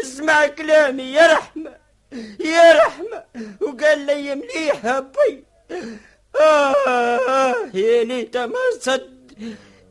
اسمع 0.00 0.46
كلامي 0.46 1.02
يا 1.02 1.26
رحمة 1.32 1.76
يا 2.40 2.72
رحمة. 2.72 3.24
وقال 3.60 4.06
لي 4.06 4.34
مليحة 4.34 5.00
بي 5.00 5.44
آه, 6.40 6.74
آه 6.88 7.54
يا 7.74 8.04
ليت 8.04 8.36
ما 8.36 8.58
صد 8.80 9.20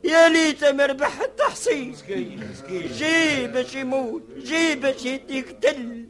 يا 0.04 0.28
ليت 0.28 0.64
ما 0.64 0.86
ربح 0.86 1.20
التحصيل. 1.20 1.96
جي 2.98 3.46
باش 3.46 3.74
يموت 3.74 4.22
جي 4.36 4.74
باش 4.74 5.04
يقتل 5.06 6.06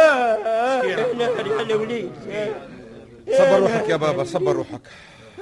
آه 0.00 0.02
آه 0.02 1.12
ناري 1.12 1.52
على 1.52 1.74
وليد 1.74 2.12
صبر 3.38 3.58
روحك 3.60 3.88
يا 3.88 3.96
بابا 3.96 4.24
صبر 4.24 4.52
روحك. 4.52 4.80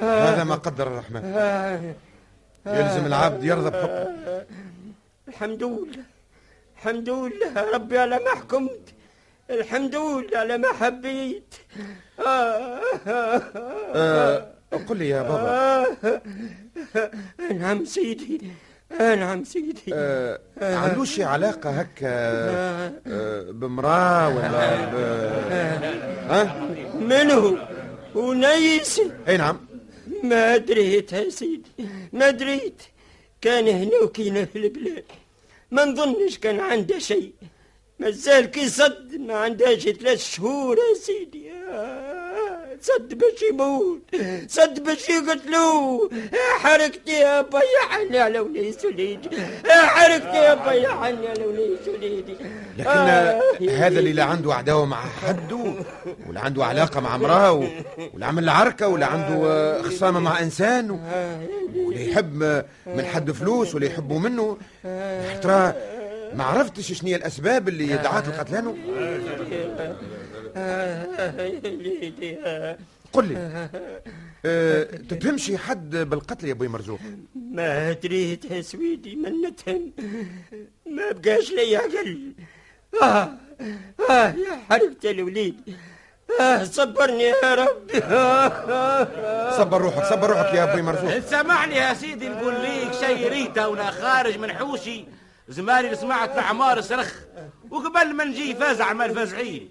هذا 0.01 0.45
ما 0.45 0.55
قدر 0.55 0.87
الرحمن. 0.87 1.25
آه 1.25 1.95
يلزم 2.67 3.07
العبد 3.07 3.45
يرضى 3.45 3.71
بحكمه. 3.71 4.45
الحمد 5.29 5.63
لله 5.63 6.05
الحمد 6.77 7.09
لله 7.09 7.71
ربي 7.75 7.99
على 7.99 8.17
ما 8.17 8.31
حكمت. 8.31 8.95
الحمد 9.51 9.95
لله 9.97 10.39
على 10.39 10.59
ما 10.59 10.69
حبيت. 10.73 11.55
آه 12.21 12.81
آه 13.07 13.43
آه 13.95 14.47
قل 14.89 14.97
لي 14.97 15.09
يا 15.09 15.23
بابا. 15.23 15.87
آه 16.05 17.53
نعم 17.53 17.85
سيدي 17.85 18.51
آه 19.01 19.15
نعم 19.15 19.45
سيدي. 19.45 19.95
آه 19.95 20.39
عندوش 20.61 21.15
شي 21.15 21.25
علاقة 21.25 21.71
هكا 21.71 22.09
آه 22.09 22.93
بمرأة 23.51 24.29
ولا 24.29 24.77
ب... 24.87 24.95
ها؟ 26.31 26.61
من 26.95 27.31
هو؟ 27.31 27.66
ونيس. 28.17 29.01
أي 29.29 29.37
نعم. 29.37 29.67
ما 30.23 30.57
دريت 30.57 31.13
يا 31.13 31.31
سيدي 31.31 31.71
ما 32.13 32.31
دريت. 32.31 32.83
كان 33.41 33.69
هنا 33.69 33.99
وكينا 34.03 34.45
في 34.45 34.59
البلاد. 34.59 35.05
ما 35.71 35.85
نظنش 35.85 36.39
كان 36.39 36.61
عنده 36.61 36.99
شيء. 36.99 37.33
مازال 37.99 38.47
كي 38.47 38.69
صد 38.69 39.15
ما 39.15 39.35
عندهاش 39.35 39.89
ثلاث 39.89 40.35
شهور 40.35 40.77
يا 40.79 40.95
سيدي. 40.95 41.51
صد 42.83 43.15
باش 43.19 43.43
يموت 43.53 44.03
صد 44.49 44.85
باش 44.85 45.09
يقتلوه 45.09 46.11
حركتي 46.59 47.13
يا 47.13 47.41
بيا 47.43 47.61
عني 47.91 48.19
على 48.19 48.39
وليس 48.41 48.85
وليدي 48.85 49.29
آه، 49.67 49.87
حركتي 49.87 50.37
يا 50.37 50.55
بيا 50.55 50.89
عني 50.89 51.29
على 51.29 51.45
وليس 51.47 51.89
وليدي 51.89 52.37
لكن 52.79 52.89
آه، 52.91 53.41
هذا 53.71 53.99
اللي 53.99 54.13
لا 54.13 54.25
عنده 54.25 54.55
عداوة 54.55 54.85
مع 54.87 55.01
حد 55.27 55.53
ولا 56.29 56.41
عنده 56.41 56.65
علاقة 56.65 57.01
مع 57.01 57.15
امرأة 57.15 57.53
و- 57.53 57.65
ولا 58.15 58.27
عمل 58.27 58.49
عركة 58.49 58.89
ولا 58.89 59.07
عنده 59.07 59.83
خصامة 59.83 60.21
مع 60.21 60.41
إنسان 60.41 60.91
و- 60.91 60.99
ولا 61.87 62.01
يحب 62.01 62.65
من 62.87 63.05
حد 63.05 63.31
فلوس 63.31 63.75
ولا 63.75 63.87
يحبوا 63.87 64.19
منه. 64.19 64.57
ترى 65.43 65.73
ما 66.35 66.45
عرفتش 66.45 66.93
شنو 66.93 67.09
هي 67.09 67.17
الأسباب 67.17 67.69
اللي 67.69 67.87
دعات 67.97 68.29
لقتلانه 68.29 68.77
آه، 70.57 71.43
يا 71.43 71.63
وليدي 71.65 72.39
آه. 72.45 72.79
قل 73.13 73.29
لي. 73.29 73.69
أه 74.45 74.83
تتهمش 74.85 75.53
حد 75.53 75.97
بالقتل 75.97 76.47
يا 76.47 76.53
أبوي 76.53 76.69
مرزوق؟ 76.69 77.01
ما 77.53 77.93
دريت 77.93 78.45
يا 78.45 78.63
سويدي 78.63 79.17
من 79.17 79.33
نتهم 79.47 79.93
ما 80.87 81.13
بقاش 81.13 81.51
لي 81.53 81.77
عقل. 81.77 82.33
آه 83.03 83.31
آه 84.11 84.29
يا 84.29 84.61
حرقت 84.71 85.05
الوليد. 85.05 85.77
آه 86.41 86.65
صبرني 86.65 87.23
يا 87.23 87.55
ربي. 87.55 87.99
آه 87.99 88.47
آه 88.49 89.59
صبر 89.59 89.81
روحك 89.81 90.05
صبر 90.05 90.31
روحك 90.31 90.55
يا 90.55 90.63
أبوي 90.73 90.83
مرزوق. 90.83 91.19
سامحني 91.19 91.75
يا 91.75 91.95
سيدي 91.95 92.29
نقول 92.29 92.55
ليك 92.55 92.93
شي 92.93 93.29
ريتا 93.29 93.67
وأنا 93.67 93.91
خارج 93.91 94.39
من 94.39 94.53
حوشي. 94.53 95.05
زماني 95.49 95.87
اللي 95.87 95.97
سمعت 95.97 96.33
في 96.33 96.41
عمار 96.41 96.81
صرخ 96.81 97.15
وقبل 97.71 98.15
ما 98.15 98.25
نجي 98.25 98.55
فاز 98.55 98.81
عمال 98.81 99.15
فازعين 99.15 99.69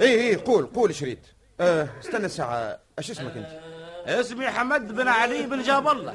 اي 0.00 0.28
اي 0.28 0.36
قول 0.36 0.66
قول 0.66 0.94
شريت. 0.94 1.26
أه 1.60 1.88
استنى 2.00 2.28
ساعة 2.28 2.78
اش 2.98 3.10
اسمك 3.10 3.36
أنت؟ 3.36 3.60
اسمي 4.06 4.46
حمد 4.48 4.94
بن 4.94 5.08
علي 5.08 5.42
بن 5.42 5.62
جاب 5.62 5.88
الله. 5.88 6.14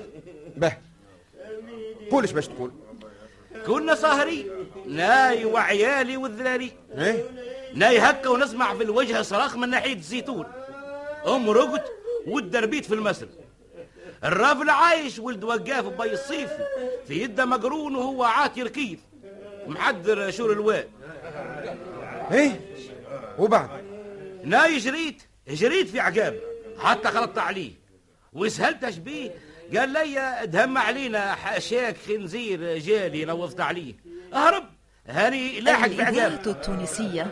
به. 0.56 0.78
قول 2.12 2.24
إيش 2.24 2.32
باش 2.32 2.48
تقول. 2.48 2.72
كنا 3.68 3.96
ساهرين 3.96 4.48
ناي 4.88 5.46
وعيالي 5.46 6.18
والذلالي 6.18 6.72
إيه؟ 6.98 7.24
ناي 7.74 8.00
هكا 8.00 8.30
ونسمع 8.30 8.74
في 8.74 8.84
الوجه 8.84 9.22
صراخ 9.22 9.56
من 9.56 9.70
ناحية 9.70 9.94
الزيتون 9.94 10.46
أم 11.28 11.50
رقت 11.50 11.92
والدربيت 12.28 12.86
في 12.86 12.94
المسر 12.94 13.28
الرافل 14.26 14.70
عايش 14.70 15.20
ولد 15.20 15.44
وقاف 15.44 15.86
بي 15.86 16.14
الصيف 16.14 16.50
في 17.08 17.22
يده 17.22 17.46
مقرون 17.46 17.96
وهو 17.96 18.24
عاطي 18.24 18.64
ركيف. 18.64 19.00
محضر 19.68 20.32
شور 20.32 20.52
الواد. 20.52 20.90
إيه؟ 22.32 22.60
وبعد؟ 23.40 23.70
ناي 24.44 24.78
جريت 24.78 25.24
جريت 25.48 25.90
في 25.90 26.00
عقاب. 26.00 26.40
حتى 26.80 27.08
خلطت 27.08 27.38
عليه. 27.38 27.72
وسهلت 28.34 29.00
بيه 29.00 29.32
قال 29.78 29.90
لي 29.90 30.40
دهم 30.44 30.78
علينا 30.78 31.36
حاشاك 31.36 31.96
خنزير 32.08 32.78
جالي 32.78 33.26
نوضت 33.26 33.62
عليه. 33.62 33.94
اهرب 34.34 34.64
هاني 35.08 35.60
لاحق 35.60 35.88
في 35.88 36.02
عقاب. 36.02 36.48
التونسية 36.48 37.32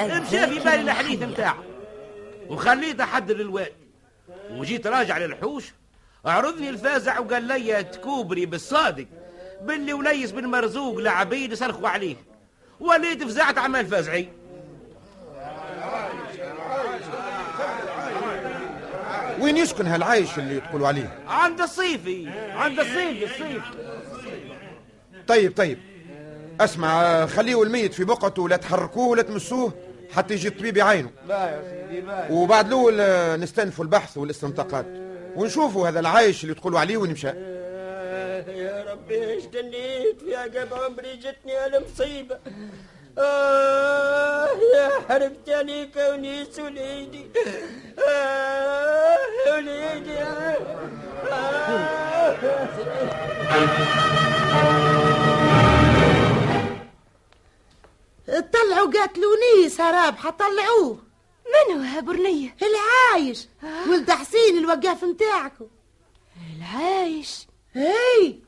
مشى 0.00 0.46
في 0.46 0.58
بالي 0.58 0.80
الحديث 0.80 1.22
نتاعه 1.22 1.64
وخليت 2.48 3.00
احضر 3.00 3.36
الواد 3.36 3.72
وجيت 4.50 4.86
راجع 4.86 5.18
للحوش. 5.18 5.64
عرضني 6.26 6.68
الفازع 6.68 7.18
وقال 7.18 7.42
لي 7.42 7.84
تكوبري 7.84 8.46
بالصادق. 8.46 9.06
باللي 9.62 9.92
ونيس 9.92 10.30
بن 10.30 10.46
مرزوق 10.46 10.98
لعبيد 10.98 11.52
يصرخوا 11.52 11.88
عليه. 11.88 12.16
وليت 12.80 13.22
فزعت 13.22 13.58
عمال 13.58 13.86
فازعي 13.86 14.28
وين 19.40 19.56
يسكن 19.56 19.86
هالعايش 19.86 20.38
اللي 20.38 20.60
تقولوا 20.60 20.88
عليه؟ 20.88 21.18
عند 21.28 21.60
الصيفي. 21.60 22.28
عند 22.52 22.80
الصيفي 22.80 23.24
الصيفي 23.24 23.60
طيب 25.26 25.56
طيب. 25.56 25.78
اسمع 26.60 27.26
خليه 27.26 27.62
الميت 27.62 27.94
في 27.94 28.04
بقعته 28.04 28.42
ولا 28.42 28.56
تحركوه 28.56 29.08
ولا 29.08 29.22
تمسوه 29.22 29.72
حتى 30.12 30.34
يجي 30.34 30.48
الطبيب 30.48 30.76
يعاينه. 30.76 31.10
لا 31.28 31.50
يا 31.50 31.62
سيدي 31.90 32.04
وبعد 32.30 32.66
الأول 32.66 33.00
نستنفوا 33.40 33.84
البحث 33.84 34.18
والاستنطاقات. 34.18 35.03
ونشوفوا 35.36 35.88
هذا 35.88 36.00
العايش 36.00 36.42
اللي 36.44 36.54
تقولوا 36.54 36.80
عليه 36.80 36.96
وين 36.96 37.10
مشى 37.10 37.28
آه، 37.28 38.50
يا 38.50 38.84
ربي 38.92 39.30
إيش 39.30 39.44
دنيت 39.44 40.20
في 40.20 40.36
عقب 40.36 40.74
عمري 40.74 41.16
جتني 41.16 41.66
المصيبة 41.66 42.38
آه 43.18 44.48
يا 44.74 44.90
حرقت 45.08 45.48
عليك 45.48 45.96
ونيس 45.96 46.58
وليدي 46.58 47.26
آه 48.08 49.16
وليدي. 49.52 50.18
آه 50.18 50.56
طلعوا 58.28 58.90
قاتلونيس 58.92 59.78
يا 59.78 59.90
رابحة 59.90 60.30
طلعوه 60.30 60.98
من 61.46 61.86
هو 61.86 62.00
برنية 62.00 62.56
العايش. 62.62 63.48
ولد 63.88 64.10
حسين 64.10 64.58
الوقاف 64.58 65.04
متاعكم 65.04 65.66
العايش؟ 66.56 67.46
هي. 67.72 68.38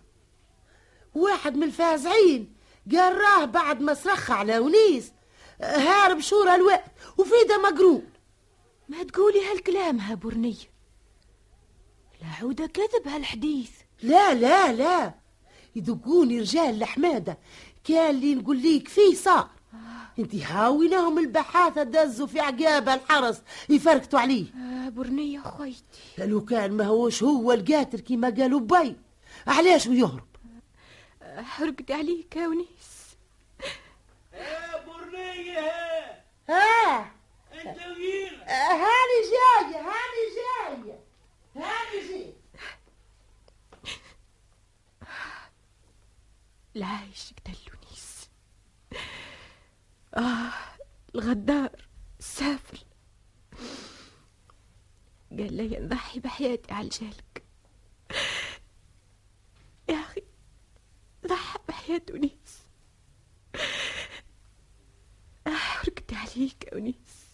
واحد 1.14 1.56
من 1.56 1.62
الفازعين. 1.62 2.54
قال 2.92 3.16
راه 3.18 3.44
بعد 3.44 3.80
ما 3.80 3.94
صرخ 3.94 4.30
على 4.30 4.58
ونيس. 4.58 5.12
هارب 5.60 6.20
شورى 6.20 6.54
الوقت. 6.54 6.92
وفيده 7.18 7.58
مقرون. 7.58 8.06
ما 8.88 9.02
تقولي 9.02 9.50
هالكلام 9.50 9.98
ها 9.98 10.14
برنية 10.14 10.76
لا 12.22 12.28
عودة 12.40 12.66
كذب 12.66 13.08
هالحديث. 13.08 13.70
لا 14.02 14.34
لا 14.34 14.72
لا. 14.72 15.14
يدقوني 15.76 16.40
رجال 16.40 16.82
الحمادة 16.82 17.38
كان 17.84 18.10
اللي 18.10 18.34
نقول 18.34 18.56
ليك 18.56 18.88
فيه 18.88 19.14
صار. 19.14 19.50
انت 20.18 20.34
هاويناهم 20.34 21.18
البحاثة 21.18 21.82
دزوا 21.82 22.26
في 22.26 22.40
عقاب 22.40 22.88
الحرس 22.88 23.42
يفركتوا 23.68 24.18
عليه. 24.20 24.44
آه 24.54 24.88
برنية 24.88 25.40
خويتي. 25.40 25.82
لو 26.18 26.44
كان 26.44 26.72
ما 26.72 26.84
هوش 26.86 27.22
هو 27.22 27.52
القاتل 27.52 28.00
كما 28.00 28.30
قالوا 28.30 28.60
بي 28.60 28.96
علاش 29.46 29.86
ويهرب 29.86 30.26
آه 31.22 31.42
حرقت 31.42 31.90
عليك 31.90 32.36
يا 32.36 32.48
ونيس. 32.48 33.16
يا 34.34 34.84
برنية 34.86 35.60
ها؟ 36.48 37.00
أنت 37.54 37.78
وين؟ 37.78 38.40
هاني 38.48 39.18
جاية 39.30 39.80
هاني 39.80 40.22
جاية 40.36 40.98
هاني 41.56 42.08
جاية 42.08 42.32
العايش 46.76 47.32
قتل 47.32 47.65
آه 50.16 50.52
الغدار 51.14 51.70
السافل 52.18 52.78
قال 55.30 55.52
لي 55.56 55.78
نضحي 55.78 56.20
بحياتي 56.20 56.72
على 56.74 56.88
جالك. 56.88 57.42
يا 59.88 59.94
أخي 60.00 60.22
ضحى 61.26 61.58
بحياة 61.68 62.02
ونيس 62.10 62.66
حرقت 65.46 66.12
عليك 66.12 66.64
يا 66.72 66.74
ونيس 66.76 67.26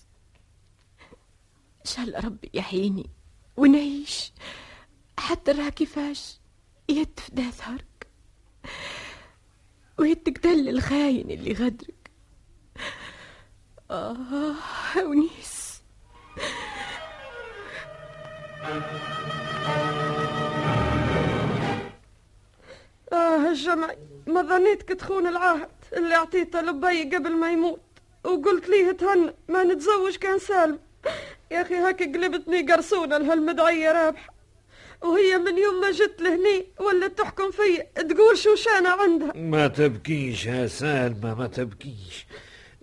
إن 1.81 1.85
شاء 1.91 2.05
الله 2.05 2.19
ربي 2.21 2.51
يحييني 2.55 3.11
ونعيش 3.57 4.33
حتى 5.19 5.53
نرى 5.53 5.71
كيفاش 5.71 6.37
يد 6.89 7.21
في 7.21 7.51
ظهرك 7.51 8.07
ويدك 9.99 10.39
دل 10.39 10.69
الخاين 10.69 11.31
اللي 11.31 11.53
غدرك. 11.53 12.02
آه 13.93 14.55
ونيس. 15.05 15.83
آه 23.13 23.49
الجمعي 23.49 23.99
ما 24.27 24.43
ظنيتك 24.43 24.89
تخون 24.89 25.27
العهد 25.27 25.69
اللي 25.93 26.15
أعطيته 26.15 26.61
لبي 26.61 27.17
قبل 27.17 27.33
ما 27.33 27.53
يموت. 27.53 27.81
وقلت 28.25 28.69
ليه 28.69 28.93
تهنى 28.93 29.35
ما 29.49 29.65
نتزوج 29.65 30.17
كان 30.17 30.39
سالم. 30.39 30.79
يا 31.51 31.63
أخي 31.63 31.75
هاك 31.75 32.03
قلبتني 32.03 32.73
قرصونة 32.73 33.19
لهالمدعية 33.19 33.93
رابحة. 33.93 34.35
وهي 35.03 35.39
من 35.39 35.59
يوم 35.59 35.81
ما 35.81 35.91
جت 35.91 36.23
لهني 36.23 36.67
ولا 36.81 37.09
تحكم 37.09 37.51
فيا. 37.51 38.03
تقول 38.03 38.39
شو 38.39 38.55
شانة 38.55 38.91
عندها؟ 38.91 39.33
ما 39.35 39.69
تبكيش 39.69 40.47
يا 40.47 40.67
سالمة 40.67 41.35
ما 41.35 41.47
تبكيش. 41.47 42.27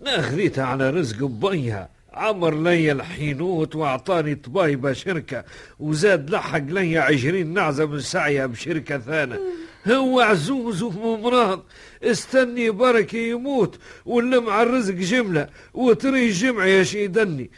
ناخذيتها 0.00 0.64
على 0.64 0.90
رزق 0.90 1.24
بيها 1.24 1.90
عمر 2.12 2.54
لي 2.54 2.92
الحينوت 2.92 3.76
وأعطاني 3.76 4.34
طبايبة 4.34 4.92
شركة 4.92 5.44
وزاد 5.78 6.30
لحق 6.30 6.58
لي 6.58 6.98
عشرين 6.98 7.52
نعزة 7.54 7.86
من 7.86 8.00
سعيها 8.00 8.46
بشركة 8.46 8.98
ثانية. 8.98 9.40
هو 9.88 10.20
عزوز 10.20 10.82
وممراض 10.82 11.64
استني 12.02 12.70
بركة 12.70 13.16
يموت 13.16 13.78
ونلم 14.06 14.48
الرزق 14.48 14.94
جملة 14.94 15.48
وتري 15.74 16.30
جمع 16.30 16.66
يا 16.66 16.82
شيدني 16.82 17.50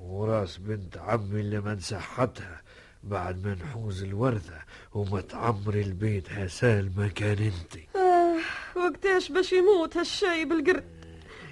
وراس 0.00 0.56
بنت 0.56 0.96
عمي 0.98 1.40
اللي 1.40 1.60
من 1.60 1.80
سحتها 1.80 2.62
بعد 3.02 3.46
ما 3.46 3.54
نحوز 3.54 4.02
الورثة 4.02 4.58
وما 4.94 5.20
تعمري 5.20 5.80
البيت 5.82 6.28
يا 6.30 6.46
سالمة 6.46 7.08
كان 7.08 7.30
انتي. 7.38 7.88
آه 7.96 8.36
وقتاش 8.78 9.32
باش 9.32 9.52
يموت 9.52 9.96
هالشاي 9.96 10.44
بالقرد 10.44 10.84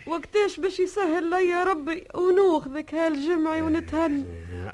وقتاش 0.07 0.61
باش 0.61 0.81
يسهل 0.81 1.31
لي 1.31 1.49
يا 1.51 1.65
ربي 1.65 2.05
ونوخذك 2.15 2.95
هالجمعي 2.95 3.63
ونتهنى 3.63 4.25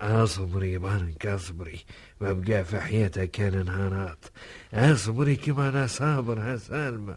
اصبري 0.01 0.79
بانك 0.79 1.27
اصبري 1.27 1.79
ما 2.21 2.33
بقى 2.33 2.65
في 2.65 2.81
حياتها 2.81 3.25
كان 3.25 3.65
نهارات 3.65 4.25
اصبري 4.75 5.37
كما 5.37 5.69
أنا 5.69 5.87
صابر 5.87 6.39
ها 6.41 6.57
سالمة. 6.57 7.17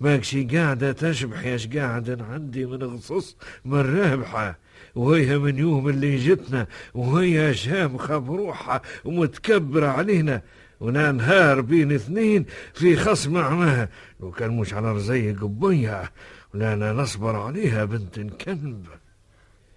ماكشي 0.00 0.44
قاعدة 0.44 0.92
تشبح 0.92 1.44
ياش 1.44 1.66
قاعدة 1.66 2.24
عندي 2.24 2.66
من 2.66 2.82
غصص 2.82 3.36
من 3.64 3.98
رابحة 3.98 4.58
وهي 4.94 5.38
من 5.38 5.58
يوم 5.58 5.88
اللي 5.88 6.16
جتنا 6.16 6.66
وهي 6.94 7.54
شامخة 7.54 8.18
بروحها 8.18 8.82
ومتكبرة 9.04 9.86
علينا. 9.86 10.42
ونا 10.80 11.12
نهار 11.12 11.60
بين 11.60 11.92
اثنين 11.92 12.46
في 12.74 12.96
خصم 12.96 13.36
عماها. 13.36 13.88
لو 14.20 14.30
كان 14.30 14.56
مش 14.56 14.74
على 14.74 14.92
رزيق 14.92 15.44
بيها 15.44 16.10
ولا 16.58 16.72
أنا 16.72 16.92
نصبر 16.92 17.36
عليها 17.36 17.84
بنت 17.84 18.18
الكلب 18.18 18.86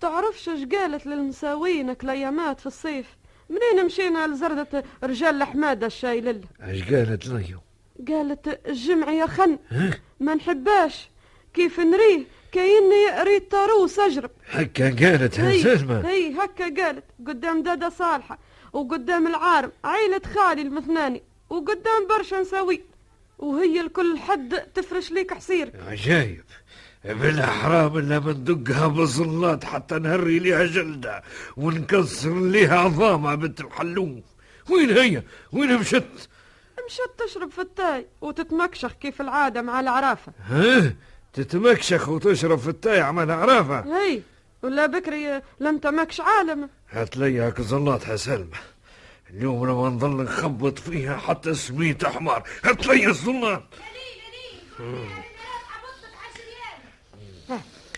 تعرفش 0.01 0.49
اش 0.49 0.65
قالت 0.65 1.05
للمساوينك 1.05 2.03
الايامات 2.03 2.59
في 2.59 2.65
الصيف؟ 2.65 3.05
منين 3.49 3.85
مشينا 3.85 4.27
لزردة 4.27 4.83
رجال 5.03 5.41
الحمادة 5.41 5.87
الشاي 5.87 6.21
لله 6.21 6.47
اش 6.61 6.83
قالت 6.83 7.27
لي 7.27 7.55
قالت 8.07 8.59
الجمع 8.67 9.11
يا 9.11 9.25
خن 9.25 9.59
ما 10.19 10.35
نحباش 10.35 11.09
كيف 11.53 11.79
نريه؟ 11.79 12.23
كأني 12.51 13.23
ريت 13.23 13.51
طاروس 13.51 13.99
أجرب. 13.99 14.31
هكا 14.49 14.85
قالت 14.85 15.39
يا 15.39 15.45
هي, 16.07 16.35
هكا 16.35 16.83
قالت. 16.83 17.03
قدام 17.27 17.63
دادا 17.63 17.89
صالحة 17.89 18.39
وقدام 18.73 19.27
العارم 19.27 19.71
عيلة 19.83 20.21
خالي 20.35 20.61
المثناني 20.61 21.23
وقدام 21.49 22.07
برشا 22.09 22.35
نساوي. 22.35 22.81
وهي 23.39 23.81
الكل 23.81 24.17
حد 24.17 24.55
تفرش 24.73 25.11
ليك 25.11 25.33
حصير. 25.33 25.71
عجايب. 25.87 26.43
بالاحرام 27.05 27.97
الا 27.97 28.19
بندقها 28.19 28.87
بظلات 28.87 29.65
حتى 29.65 29.99
نهري 29.99 30.39
ليها 30.39 30.65
جلدة 30.65 31.23
ونكسر 31.57 32.39
ليها 32.39 32.79
عظامها 32.79 33.35
بنت 33.35 33.61
الحلوم. 33.61 34.23
وين 34.69 34.97
هي؟ 34.97 35.23
وين 35.51 35.77
مشت؟ 35.77 36.29
مشت 36.87 37.11
تشرب 37.17 37.51
في 37.51 37.61
التاي 37.61 38.07
وتتمكشخ 38.21 38.91
كيف 38.91 39.21
العادة 39.21 39.61
مع 39.61 39.79
العرافة. 39.79 40.31
ها؟ 40.49 40.93
تتمكشخ 41.33 42.09
وتشرب 42.09 42.59
في 42.59 42.67
التاي 42.69 43.01
عمل 43.01 43.31
عرافة 43.31 43.79
هي 43.79 44.21
ولا 44.63 44.85
بكري 44.85 45.41
لم 45.59 45.77
تمكش 45.77 46.21
عالم. 46.21 46.69
هات 46.89 47.17
لي 47.17 47.39
هاك 47.39 47.61
زلات 47.61 48.07
يا 48.07 48.15
سلمى. 48.15 48.57
اليوم 49.29 49.65
لما 49.65 49.89
نظل 49.89 50.23
نخبط 50.23 50.79
فيها 50.79 51.17
حتى 51.17 51.53
سميت 51.53 52.03
أحمر. 52.03 52.43
هات 52.63 52.87
لي 52.87 53.07
الزلات 53.07 53.63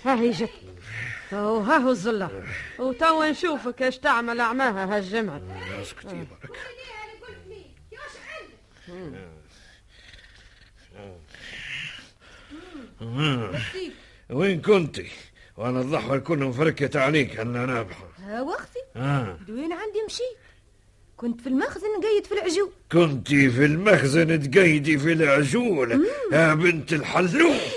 ها 0.06 0.20
هي 0.20 0.32
جت 0.32 0.50
وها 1.32 1.78
هو 1.78 1.90
الزلة. 1.92 2.44
وتوا 2.80 3.30
نشوفك 3.30 3.82
إيش 3.82 3.98
تعمل 3.98 4.40
أعماها 4.40 4.98
هالجمعة 4.98 5.42
أسكتي 5.82 6.26
برك 6.42 6.60
وين 14.30 14.62
كنتي 14.62 15.08
وأنا 15.58 15.82
الضحوة 15.82 16.16
الكل 16.16 16.38
مفركت 16.38 16.96
عليك 16.96 17.40
هلا 17.40 17.66
نابحة 17.66 18.08
ها 18.20 18.42
وقتي. 18.42 18.80
أه. 18.96 19.38
وين 19.50 19.74
عندي 19.74 20.04
مشيت 20.08 20.38
كنت 21.18 21.42
في 21.42 21.50
المخزن 21.50 21.88
قيد 22.04 22.26
في 22.26 22.32
العجول. 22.32 22.72
كنتي 22.92 23.50
في 23.50 23.66
المخزن 23.66 24.52
تقيدي 24.52 24.98
في 24.98 25.14
العجول. 25.14 26.08
يا 26.32 26.54
بنت 26.54 26.94
الحلوف 26.94 27.73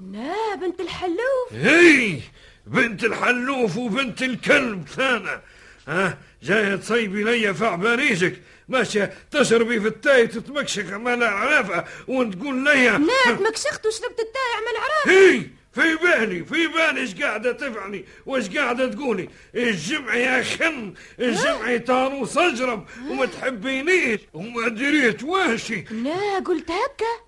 لا 0.00 0.54
بنت 0.60 0.80
الحلوف. 0.80 1.52
هي 1.52 2.18
بنت 2.66 3.04
الحلوف 3.04 3.76
وبنت 3.76 4.22
الكلب 4.22 4.88
ثانا 4.88 5.42
ها 5.88 6.18
جاية 6.42 6.76
تصيبي 6.76 7.22
ليا 7.24 7.52
في 7.52 7.66
عبانيجك 7.66 8.40
ماشية 8.68 9.12
تشربي 9.30 9.80
في 9.80 9.88
التاي 9.88 10.26
تتمكشك 10.26 10.92
ما 10.92 11.16
لا 11.16 11.28
عرفها 11.28 11.84
وتقول 12.08 12.64
ليا 12.64 12.98
ناك 12.98 13.40
مكشخت 13.40 13.86
وشربت 13.86 14.20
التاي 14.20 14.42
عمل 14.56 14.76
عراف 14.82 15.08
هي 15.08 15.40
في 15.74 15.96
بالي 16.02 16.44
في 16.44 16.66
بالي 16.66 17.00
إيش 17.00 17.14
قاعدة 17.22 17.52
تفعلي 17.52 18.04
وإيش 18.26 18.48
قاعدة 18.56 18.86
تقولي. 18.88 19.28
الجمع 19.54 20.14
يا 20.14 20.42
خن 20.42 20.94
الجمع 21.20 21.76
طانوس 21.76 22.36
اجرب 22.38 22.86
وما 23.08 23.26
تحبينيش 23.26 24.20
وما 24.34 24.68
دريت 24.68 25.22
واشي 25.22 25.84
لا 25.90 26.38
قلت 26.38 26.70
هكا. 26.70 27.23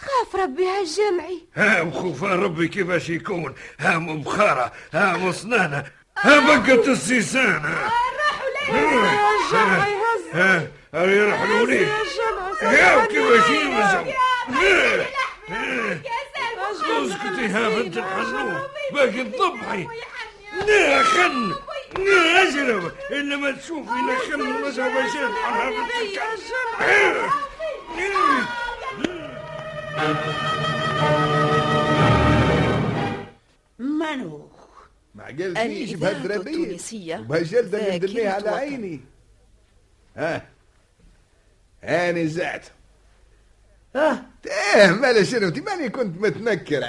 خاف 0.00 0.36
ربي 0.42 0.66
هالجمعي. 0.66 1.46
ها 1.54 1.80
وخوفان 1.82 2.30
ربي 2.42 2.68
كيفاش 2.68 3.10
يكون؟ 3.10 3.54
ها 3.80 3.98
مبخرة 3.98 4.72
ها 4.92 5.16
مصنانة 5.16 5.84
ها 6.18 6.40
بقت 6.58 6.88
السيسانة. 6.88 7.78
ها 10.32 10.68
ها 10.94 11.04
يرحلوا 11.04 11.66
لي 11.66 11.88
يا 12.62 13.06
كيفاش 13.06 13.48
يمزوا 13.50 14.04
اسكتي 17.06 17.46
ها 17.46 17.68
بنت 17.68 17.96
الحنوف 17.96 18.60
باقي 18.92 19.24
تضبحي 19.24 19.86
لا 20.66 21.02
خن. 21.02 21.54
لا 21.98 22.42
اجرب 22.42 22.92
الا 23.10 23.36
ما 23.36 23.50
تشوفي 23.50 23.90
لا 23.90 24.18
خن 24.18 24.40
ولا 24.40 24.70
زباشات 24.70 25.30
على 25.44 25.70
بنت 25.70 25.90
الكلب 26.02 26.40
بهالدرابية 35.36 36.64
التونسية. 36.64 37.16
وبهالجلدة 37.16 37.96
اللي 37.96 38.28
على. 38.28 38.50
عيني. 38.50 39.00
ها؟ 40.16 40.46
هاني 41.82 42.28
زعت. 42.28 42.66
آه 43.96 44.18
إيه 44.76 44.90
مالا 44.90 45.22
شنو؟ 45.22 45.48
انت 45.48 45.58
ماني 45.58 45.88
كنت 45.88 46.18
متنكر 46.20 46.84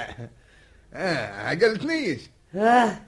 آه 0.94 1.48
عقلتنيش 1.48 2.20
آه 2.54 2.98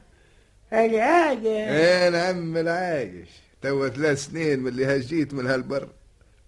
العادة 0.72 1.50
إيه 1.50 2.08
نعم 2.08 2.56
العايش 2.56 3.28
توا 3.62 3.88
ثلاث 3.88 4.24
سنين 4.24 4.60
من 4.60 4.68
اللي 4.68 4.86
هجيت 4.86 5.34
من 5.34 5.46
هالبر 5.46 5.88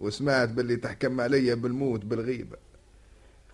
وسمعت 0.01 0.49
باللي 0.49 0.77
تحكم 0.77 1.21
علي 1.21 1.55
بالموت 1.55 2.05
بالغيبة. 2.05 2.57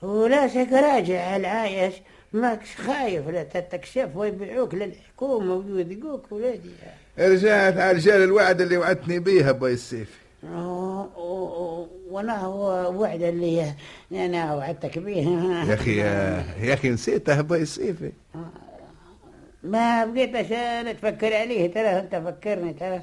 ولا 0.02 0.48
شك 0.48 0.72
راجع 0.72 1.36
العايش. 1.36 1.94
ماكش 2.32 2.76
خايف 2.76 3.28
لا 3.28 3.42
تتكشف 3.42 4.08
ويبيعوك 4.14 4.74
للحكومة 4.74 5.54
ويوثقوك 5.54 6.32
ولادي. 6.32 6.70
رجعت 7.18 7.76
على 7.76 7.92
رجال 7.92 8.22
الوعد 8.22 8.60
اللي 8.60 8.76
وعدتني 8.76 9.18
بيها 9.18 9.52
باي 9.52 9.72
السيف. 9.72 10.20
وأنا 12.10 12.40
هو 12.40 12.92
وعد 13.00 13.22
اللي 13.22 13.74
أنا 14.12 14.54
وعدتك 14.54 14.98
به 14.98 15.18
يا 15.68 15.74
أخي 15.74 15.96
يا 16.60 16.74
أخي 16.74 16.90
نسيتها 16.90 17.42
باي 17.42 17.62
السيف. 17.62 17.96
ما 19.62 20.04
بقيتش 20.04 20.52
أنا 20.52 20.92
تفكر 20.92 21.34
عليه 21.34 21.72
ترى 21.72 21.88
أنت 21.88 22.16
فكرني 22.16 22.72
ترى. 22.72 23.02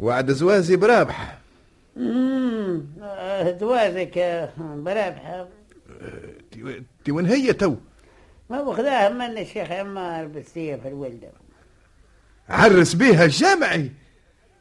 وعد 0.00 0.30
زوازي 0.30 0.76
برابحة. 0.76 1.38
امم 1.96 2.82
زوازك 3.60 4.48
برابحة. 4.58 5.48
تي 7.04 7.12
وين 7.12 7.26
هي 7.26 7.52
تو. 7.52 7.74
ما 8.50 8.62
باخذاها 8.62 9.08
من 9.08 9.38
الشيخ 9.38 9.70
عمار 9.70 10.26
بالسيف 10.26 10.86
الولدة. 10.86 11.28
عرس 12.48 12.94
بيها 12.94 13.24
الجامعي. 13.24 13.90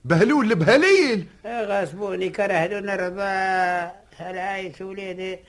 بهلول 0.06 0.52
البهليل 0.52 1.26
غصبوني 1.46 2.30
كرهدون 2.30 2.90
الرضا 2.90 3.92
العايش 4.30 4.82
وليدي. 4.82 5.40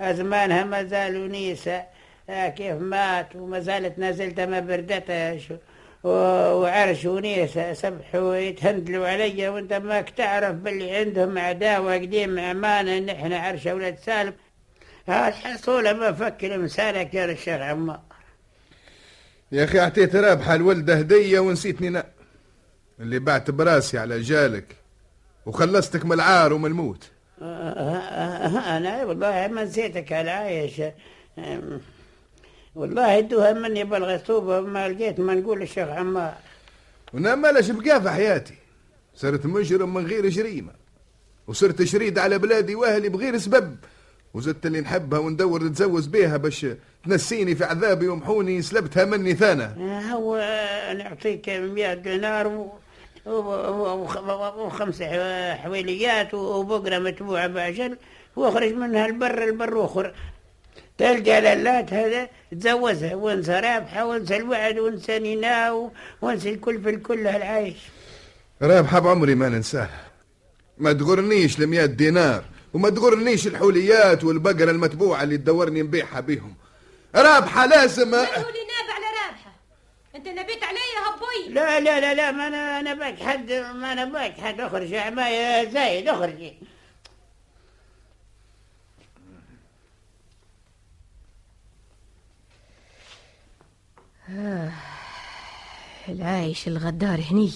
أزمانها 0.00 0.64
ما 0.64 0.84
زالوا 0.84 1.28
نيسة 1.28 1.82
آه، 2.30 2.48
كيف 2.48 2.76
مات 2.76 3.36
وما 3.36 3.60
زالت 3.60 3.98
نازلتها 3.98 4.46
ما 4.46 4.60
بردتش. 4.60 5.52
و- 6.04 6.08
وعرش 6.60 7.04
ونيسة 7.04 7.72
سبحوا 7.72 8.34
يتهندلوا 8.36 9.08
علي 9.08 9.48
وانت 9.48 9.72
ماك 9.72 10.10
تعرف 10.10 10.54
باللي 10.54 10.96
عندهم 10.96 11.38
عداوة 11.38 11.94
قديم 11.94 12.38
أمانة 12.38 12.98
نحن 12.98 13.32
عرش 13.32 13.66
أولاد 13.66 13.98
سالم. 13.98 14.32
هالحصولة 15.08 15.92
ما 15.92 16.12
فكر 16.12 16.58
مسالك 16.58 17.14
يا 17.14 17.24
الشيخ 17.24 17.60
عمار 17.60 18.00
يا 19.52 19.64
أخي 19.64 19.78
أعطيت 19.80 20.16
رابحة 20.16 20.54
الولدة 20.54 20.94
هدية 20.94 21.40
ونسيتني 21.40 21.88
أنا 21.88 22.06
اللي 23.00 23.18
بعت 23.18 23.50
براسي 23.50 23.98
على 23.98 24.20
جالك 24.20 24.76
وخلصتك 25.46 26.04
من 26.04 26.12
العار 26.12 26.52
ومن 26.52 26.66
الموت. 26.66 27.10
أنا 27.42 29.04
والله 29.04 29.48
ما 29.48 29.64
نسيتك 29.64 30.12
على 30.12 30.30
عايش. 30.30 30.82
والله 32.74 33.18
ادوها 33.18 33.52
مني 33.52 33.84
بالغصوبة 33.84 34.60
ما 34.60 34.88
لقيت 34.88 35.20
ما 35.20 35.34
نقول 35.34 35.62
الشيخ 35.62 35.88
عمار 35.88 36.34
وأنا 37.12 37.34
مالاش 37.34 37.70
بقى 37.70 38.02
في 38.02 38.10
حياتي. 38.10 38.54
صرت 39.14 39.46
مجرم 39.46 39.94
من 39.94 40.06
غير 40.06 40.28
جريمة. 40.28 40.72
وصرت 41.46 41.82
شريد 41.82 42.18
على 42.18 42.38
بلادي 42.38 42.74
وأهلي 42.74 43.08
بغير 43.08 43.38
سبب. 43.38 43.76
وزدت 44.34 44.66
اللي 44.66 44.80
نحبها 44.80 45.18
وندور 45.18 45.64
نتزوج 45.64 46.08
بيها 46.08 46.36
باش 46.36 46.66
تنسيني 47.04 47.54
في 47.54 47.64
عذابي 47.64 48.08
ومحوني 48.08 48.62
سلبتها 48.62 49.04
مني 49.04 49.34
ثانا. 49.34 49.74
هو 50.12 50.36
نعطيك 50.98 51.48
100 51.48 51.94
دينار 51.94 52.46
و... 52.46 52.72
و- 53.26 53.30
و- 53.30 54.02
وخ- 54.02 54.56
وخمس 54.58 55.02
حويليات 55.62 56.34
وبقرة 56.34 56.98
متبوعة 56.98 57.46
بعجل 57.46 57.96
واخرج 58.36 58.72
منها 58.74 59.06
البر 59.06 59.44
البر 59.44 59.84
اخر 59.84 60.14
تلقى 60.98 61.40
للات 61.40 61.92
هذا 61.92 62.28
تزوجها 62.60 63.14
وانسى 63.14 63.52
رابحة 63.52 64.06
وانسى 64.06 64.36
الوعد 64.36 64.78
وانسى 64.78 65.18
نينا 65.18 65.88
وانسى 66.22 66.50
الكل 66.50 66.82
في 66.82 66.90
الكل 66.90 67.26
هالعايش. 67.26 67.76
رابحة 68.62 68.98
بعمري 68.98 69.34
ما 69.34 69.48
ننساها. 69.48 70.00
ما 70.78 70.92
تغرنيش 70.92 71.58
المئة 71.60 71.84
دينار. 71.86 72.44
وما 72.74 72.90
تغرنيش 72.90 73.46
الحوليات 73.46 74.24
والبقرة 74.24 74.70
المتبوعة 74.70 75.22
اللي 75.22 75.36
تدورني 75.36 75.82
نبيعها 75.82 76.20
بيهم. 76.20 76.54
رابحة 77.14 77.66
لازم 77.66 78.14
قولي 78.14 78.26
ناب 78.26 78.90
على 78.94 79.06
رابحة؟ 79.24 79.52
انت 80.16 80.28
نبيت 80.28 80.64
عليا 80.64 80.78
هبوي. 81.06 81.54
لا 81.54 81.80
لا 81.80 82.00
لا 82.00 82.14
لا 82.14 82.30
ما 82.30 82.46
أنا 82.46 82.80
أنا 82.80 82.94
باك 82.94 83.18
حد 83.22 83.52
ما 83.52 83.92
أنا 83.92 84.04
باك 84.04 84.40
حد 84.40 84.60
أخرج. 84.60 84.90
يا 84.90 85.00
عماية 85.00 85.70
زايد 85.70 86.08
اخرجي 86.08 86.54
العايش 96.08 96.68
الغدار 96.68 97.20
هني. 97.30 97.52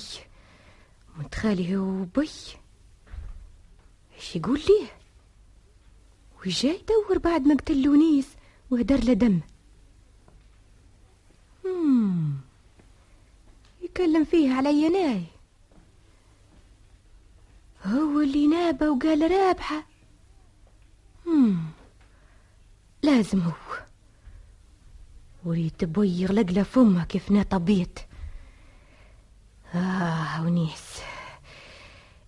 متخالي 1.16 1.76
هو 1.76 2.04
بي 2.04 2.20
إيش 4.16 4.36
يقول 4.36 4.60
ليه 4.68 5.01
وجاي 6.46 6.80
يدور 6.80 7.18
بعد 7.18 7.46
ما 7.46 7.54
قتل 7.54 7.88
ونيس 7.88 8.28
وهدر 8.70 9.04
له 9.04 9.12
دم. 9.12 9.40
يكلم 13.82 14.24
فيه 14.24 14.54
علي 14.54 14.88
ناي 14.88 15.22
هو 17.84 18.20
اللي 18.20 18.46
نابه 18.46 18.90
وقال 18.90 19.30
رابحة 19.30 19.86
مم. 21.26 21.56
لازم 23.02 23.40
هو 23.40 23.52
وريت 25.44 25.84
بوي 25.84 26.08
يغلق 26.08 26.50
له 26.50 26.62
فمه 26.62 27.04
كيف 27.04 27.30
نا 27.30 27.42
طبيت 27.42 27.98
آه 29.74 30.42
ونيس 30.42 30.98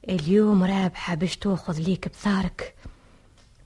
اليوم 0.09 0.64
رابحة 0.64 1.14
باش 1.14 1.37
تأخذ 1.37 1.79
ليك 1.81 2.09
بثارك 2.09 2.74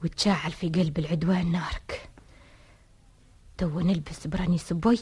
وتشعل 0.05 0.53
في 0.53 0.69
قلب 0.69 0.99
العدوان 0.99 1.53
نارك. 1.53 2.09
تو 3.59 3.81
نلبس 3.81 4.27
برانيس 4.27 4.73
بوي 4.73 4.99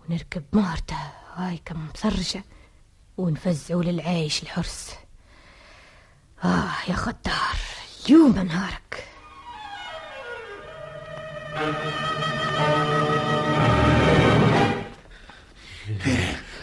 ونركب 0.00 0.44
مارته 0.52 0.96
هاي 1.34 1.60
كم 1.64 1.88
مصرجة 1.94 2.44
ونفزعوا 3.16 3.82
للعيش 3.84 4.42
الحرس 4.42 4.90
آه 6.44 6.70
يا 6.88 6.94
خدار 6.94 7.56
يوم 8.08 8.38
نهارك. 8.38 9.04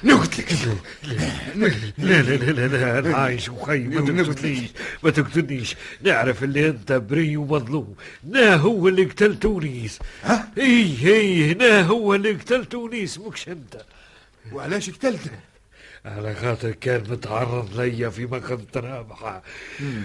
نقتل 0.03 0.43
قلت 0.43 0.79
لك. 1.55 1.77
لا 1.97 2.21
لا 2.21 2.35
لا 2.35 2.51
لا, 2.51 2.67
لا 2.67 2.99
أنا 2.99 3.17
عايش 3.17 3.49
وخي 3.49 3.79
ما 3.79 4.23
تقتلنيش 4.23 4.69
ما 5.03 5.09
تقتلنيش. 5.09 5.75
نعرف 6.01 6.43
اللي 6.43 6.67
أنت 6.67 6.91
بري 6.91 7.37
ومظلوم. 7.37 7.95
نا 8.23 8.55
هو 8.55 8.87
اللي 8.87 9.03
قتل 9.03 9.39
تونس 9.39 9.99
ها؟ 10.23 10.51
اي 10.57 10.97
اي 11.05 11.53
نا 11.53 11.81
هو 11.81 12.15
اللي 12.15 12.31
قتل 12.31 12.65
تونس 12.65 13.17
مش 13.17 13.49
أنت. 13.49 13.81
وعلاش 14.51 14.89
قتلته؟ 14.89 15.31
على 16.05 16.35
خاطر 16.35 16.71
كان 16.71 17.03
متعرض 17.09 17.81
ليا 17.81 18.09
في 18.09 18.25
مكان 18.25 18.65
رابحة 18.75 19.43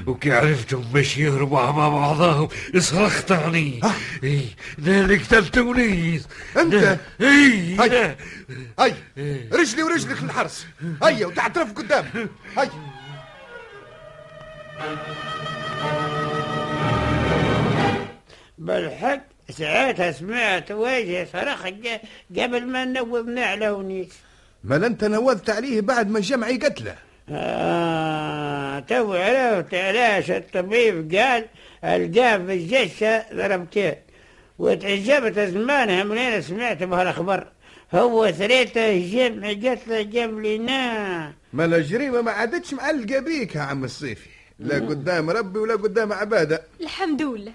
وكي 0.07 0.33
عرفتهم 0.33 0.81
باش 0.81 1.19
يهربوا 1.19 1.71
مع 1.71 1.89
بعضهم 1.89 2.49
صرخت 2.79 3.33
عليه 3.33 3.81
إي 4.25 4.45
اللي 4.79 5.17
قتل 5.17 5.49
تونس 5.49 6.29
أنت؟ 6.57 6.99
إي. 7.21 7.77
هاي. 7.77 8.17
هاي 8.79 8.95
رجلي 9.53 9.83
ورجلك 9.83 10.15
في 10.15 10.23
الحرس. 10.23 10.67
هيا 11.03 11.27
وتعترف 11.27 11.73
قدام. 11.73 12.05
هيا 12.57 12.71
بالحق 18.59 19.23
ساعتها 19.51 20.13
سمعت 20.13 20.73
وجه 20.73 21.29
صرخ 21.33 21.67
قبل 22.37 22.67
ما 22.67 22.85
نوضنا 22.85 23.45
على 23.45 23.71
ونيس 23.71 24.28
مال 24.64 24.85
انت 24.85 25.05
نوضت 25.05 25.51
عليه 25.51 25.81
بعد 25.81 26.11
ما 26.11 26.18
الجمع 26.18 26.49
قتله. 26.49 26.94
آه 27.31 28.79
تو 28.79 29.12
عرفت 29.12 29.75
علاش 29.75 30.31
الطبيب 30.31 31.14
قال 31.14 31.47
القاه 31.85 32.37
في 32.37 32.53
الجشة 32.53 33.25
ضربتين. 33.35 33.94
وتعجبت 34.59 35.38
زمانها 35.38 36.05
منين 36.05 36.42
سمعت 36.42 36.83
بهالأخبار. 36.83 37.53
هو 37.94 38.31
ثريته 38.31 38.90
الجمع 38.90 39.49
قتله 39.49 39.99
قبلنا 39.99 41.33
مال 41.53 41.75
الجريمة 41.75 42.21
ما 42.21 42.31
عادتش 42.31 42.75
معلقة 42.75 43.18
بيك 43.21 43.55
يا 43.55 43.61
عم 43.61 43.85
الصيفي. 43.85 44.29
لا 44.59 44.75
قدام 44.75 45.31
ربي 45.31 45.59
ولا 45.59 45.75
قدام 45.75 46.12
عبادة. 46.12 46.62
الحمد 46.81 47.23
لله. 47.23 47.53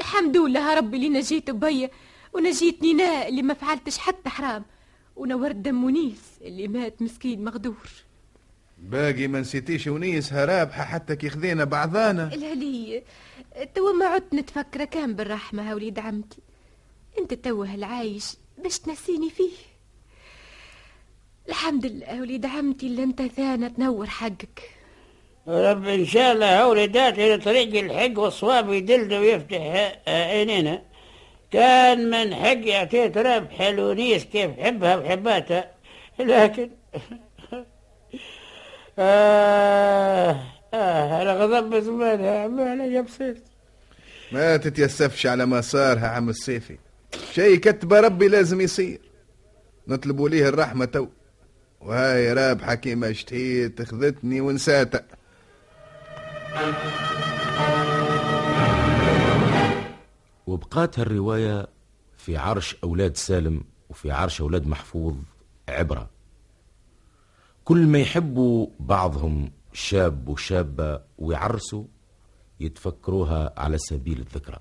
الحمد 0.00 0.36
لله 0.36 0.70
يا 0.70 0.74
ربي 0.74 0.96
اللي 0.96 1.08
نجيت 1.08 1.50
بيا 1.50 1.90
ونجيت 2.32 2.82
نينا 2.82 3.28
اللي 3.28 3.42
ما 3.42 3.54
فعلتش 3.54 3.98
حتى 3.98 4.30
حرام. 4.30 4.64
ونورت 5.20 5.56
دم 5.56 5.84
ونيس 5.84 6.38
اللي 6.42 6.68
مات 6.68 7.02
مسكين 7.02 7.44
مغدور. 7.44 7.88
باقي 8.78 9.28
ما 9.28 9.40
نسيتيش 9.40 9.86
ونيسها 9.86 10.44
رابحة 10.44 10.84
حتى 10.84 11.16
كي 11.16 11.30
خذينا 11.30 11.64
بعضانا. 11.64 12.34
الهلي 12.34 13.02
توا 13.74 13.92
ما 13.92 14.06
عدت 14.06 14.34
نتفكر 14.34 14.84
كان 14.84 15.14
بالرحمة 15.14 15.74
وليد 15.74 15.98
عمتي. 15.98 16.38
انت 17.18 17.34
توه 17.34 17.74
العايش 17.74 18.36
باش 18.62 18.78
تنسيني 18.78 19.30
فيه. 19.30 19.50
الحمد 21.48 21.86
لله 21.86 22.20
وليد 22.20 22.46
عمتي 22.46 22.86
اللي 22.86 23.02
انت 23.02 23.22
ثانى 23.22 23.70
تنور 23.70 24.06
حقك. 24.06 24.70
رب 25.48 25.84
إن 25.84 26.06
شاء 26.06 26.32
الله 26.32 26.68
ولدات 26.68 27.18
إلى 27.18 27.38
طريق 27.38 27.84
الحق 27.84 28.18
والصواب 28.18 28.72
يدلد 28.72 29.12
ويفتح 29.12 29.92
عينينا. 30.08 30.89
كان 31.50 32.10
من 32.10 32.34
حق 32.34 32.66
يعطيه 32.66 33.12
ربح 33.16 33.60
الونيس 33.60 34.24
كيف 34.24 34.50
حبها 34.60 34.96
وحباتها 34.96 35.70
لكن 36.18 36.70
آه 38.98 40.40
آه 40.74 41.22
أنا 41.22 41.32
غضب 41.32 41.78
زمانها 41.80 42.48
ما 42.48 42.70
علي 42.70 43.02
بصير 43.02 43.36
ما 44.32 44.56
تتيسفش 44.56 45.26
على 45.26 45.46
ما 45.46 45.60
صار 45.60 45.98
يا 45.98 46.06
عم 46.06 46.28
الصيفي 46.28 46.78
شيء 47.32 47.56
كتب 47.56 47.92
ربي 47.92 48.28
لازم 48.28 48.60
يصير. 48.60 49.00
نطلبوا 49.88 50.28
ليه 50.28 50.48
الرحمة 50.48 50.84
تو. 50.84 51.06
وهاي 51.80 52.32
رابحة 52.32 52.74
كيما 52.74 53.10
اشتهيت 53.10 53.82
خذتني 53.82 54.40
ونساتها. 54.40 55.04
وبقات 60.50 60.98
هالرواية 60.98 61.68
في 62.16 62.36
عرش 62.36 62.76
أولاد 62.84 63.16
سالم 63.16 63.64
وفي 63.90 64.10
عرش 64.10 64.40
أولاد 64.40 64.66
محفوظ 64.66 65.14
عبرة. 65.68 66.10
كل 67.64 67.86
ما 67.86 67.98
يحبوا 67.98 68.66
بعضهم 68.80 69.50
شاب 69.72 70.28
وشابة 70.28 71.00
ويعرسوا 71.18 71.84
يتفكروها 72.60 73.52
على 73.56 73.78
سبيل 73.78 74.18
الذكرى. 74.18 74.58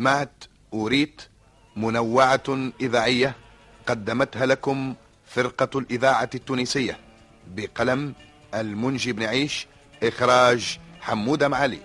سمعت 0.00 0.44
وريت 0.72 1.22
منوعة 1.76 2.70
إذاعية 2.80 3.34
قدمتها 3.86 4.46
لكم 4.46 4.94
فرقة 5.26 5.78
الإذاعة 5.78 6.30
التونسية 6.34 6.98
بقلم 7.56 8.14
المنجي 8.54 9.12
بن 9.12 9.22
عيش 9.22 9.66
إخراج 10.02 10.78
حمودة 11.00 11.48
معالي. 11.48 11.78